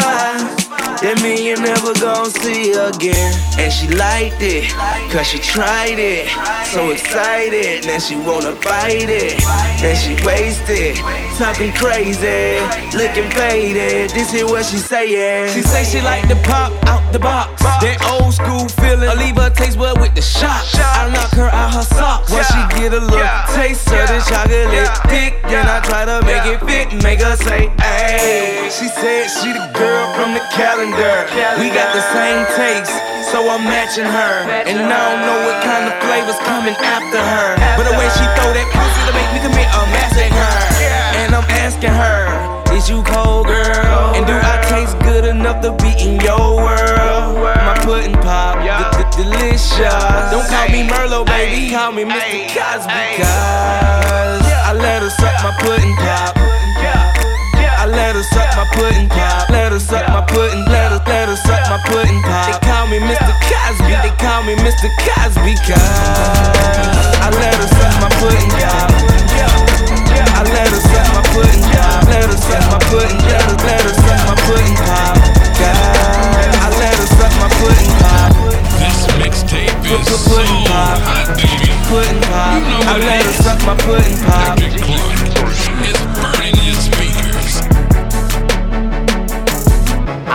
[1.00, 3.36] That mean you never gon' see her again.
[3.60, 4.72] And she liked it,
[5.12, 6.28] cause she tried it.
[6.72, 9.36] So excited, now she wanna bite it.
[9.84, 10.96] And she wasted,
[11.36, 12.60] talking crazy,
[12.96, 14.08] looking faded.
[14.10, 15.52] This is what she saying.
[15.52, 17.62] She say she like the pop out the box.
[17.62, 19.08] That old school feeling.
[19.08, 20.64] I leave her taste bud with the shot.
[20.76, 22.30] I knock her out her socks.
[22.30, 24.70] While she get a little taste of the chocolate
[25.10, 25.34] dick.
[25.50, 28.70] Then I try to make it fit, make her say, hey.
[28.70, 31.26] She said she the girl from the calendar.
[31.58, 32.94] We got the same taste.
[33.30, 34.34] So I'm matching her.
[34.66, 37.48] And I don't know what kind of flavors coming after her.
[37.78, 40.54] But the way she throw that pussy to make me commit a massacre.
[41.18, 44.16] And I'm asking her, is you cold, girl?
[44.16, 47.36] And do I taste good enough to be in your world?
[47.44, 48.56] My pudding pop,
[49.16, 49.92] delicious.
[50.32, 52.48] Don't call me Merlot, baby, call me Mr.
[52.48, 56.36] Cosby, cause I let her suck my pudding pop.
[57.80, 59.48] I let her suck my pudding pop.
[59.48, 60.64] Let her suck my pudding.
[60.68, 62.44] Let her let her suck my pudding pop.
[62.44, 63.32] They call me Mr.
[63.48, 63.96] Cosby.
[64.04, 64.92] They call me Mr.
[65.00, 65.80] Cosby cause
[67.24, 68.92] I let her suck my pudding pop.
[70.36, 71.09] I let her suck my
[71.40, 71.62] pudding.
[72.08, 73.18] Let her suck my pudding.
[73.24, 75.16] Let her let her suck my pudding pop.
[75.56, 78.30] God, I let her suck my pudding pop.
[78.80, 81.70] This mixtape is so hot, baby.
[81.88, 82.54] Pudding pop.
[82.54, 85.19] You know I let her suck my pudding pop.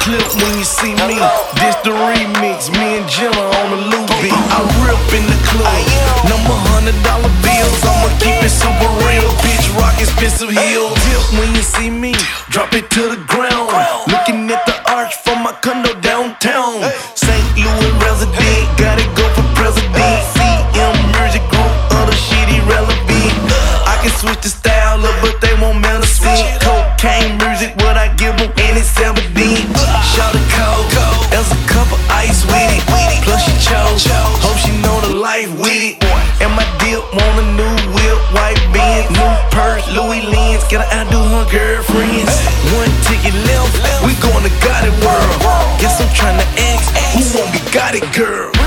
[0.00, 1.20] Clip when you see me.
[1.60, 2.72] This the remix.
[2.72, 4.32] Me and Jilla on the loop beat.
[4.32, 5.80] I rip in the club.
[6.28, 7.80] Number hundred dollar bills.
[7.84, 9.28] I'ma keep it super real.
[9.44, 10.96] Bitch, rock expensive heels.
[11.04, 12.14] Dip when you see me.
[12.48, 13.59] Drop it to the ground.
[41.50, 42.30] Girlfriends?
[42.78, 43.74] One ticket left,
[44.06, 45.80] we going to got it world.
[45.80, 48.59] Guess I'm trying to ask, who won't be got it, girl?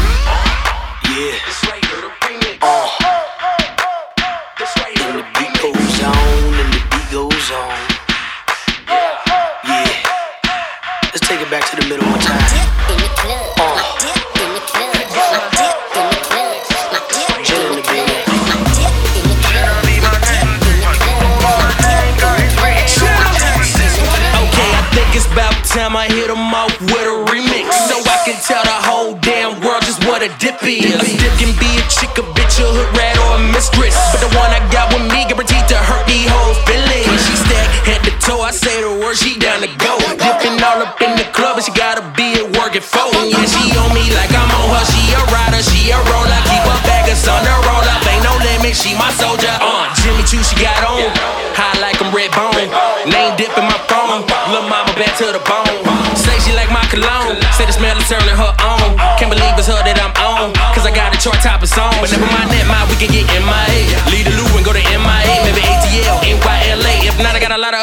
[30.43, 33.95] Dip dip can be a chick, a bitch, a hood rat, or a mistress.
[34.11, 37.07] But the one I got with me guaranteed to hurt these whole feelings.
[37.07, 39.95] When she stack head to toe, I say the word, she down to go.
[40.19, 43.07] Dipping all up in the club, but she gotta be at work at four.
[43.23, 44.83] Yeah, she on me like I'm on her.
[44.91, 46.41] She a rider, she a roller.
[46.51, 48.75] Keep her baggers on the roll up, ain't no limit.
[48.75, 49.53] She my soldier.
[49.63, 51.07] Uh, Jimmy Choo, she got on.
[51.55, 52.67] High like I'm red bone.
[53.07, 54.27] Name dip in my phone.
[54.51, 55.71] Lil' mama back to the bone.
[56.19, 57.39] Say she like my cologne.
[57.55, 58.52] Say the smell is turning her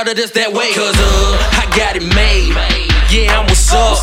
[0.00, 0.72] lot of this that way.
[0.72, 2.56] Cause uh, I got it made.
[3.12, 4.00] Yeah, I'm what's up.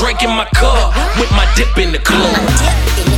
[0.00, 3.17] Drinking my cup with my dip in the club.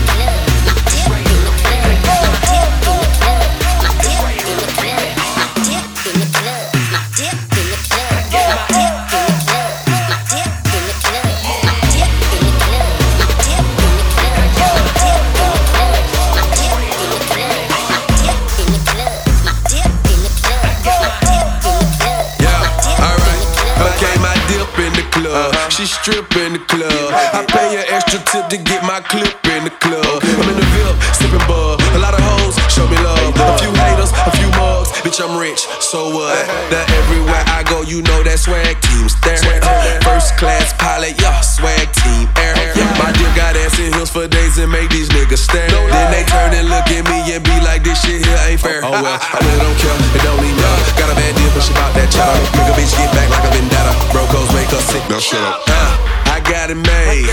[49.00, 50.84] Well, I really don't care, it don't even matter.
[51.00, 52.36] Got a bad deal, but she bout that cheddar.
[52.56, 53.92] Make a bitch get back like a vendetta.
[54.12, 55.64] Brocos make her sick, now shut up.
[55.66, 57.28] Uh, I got it made,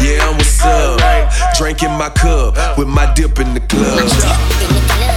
[0.00, 1.02] yeah, I'm what's up.
[1.58, 5.07] Drinking my cup with my dip in the club.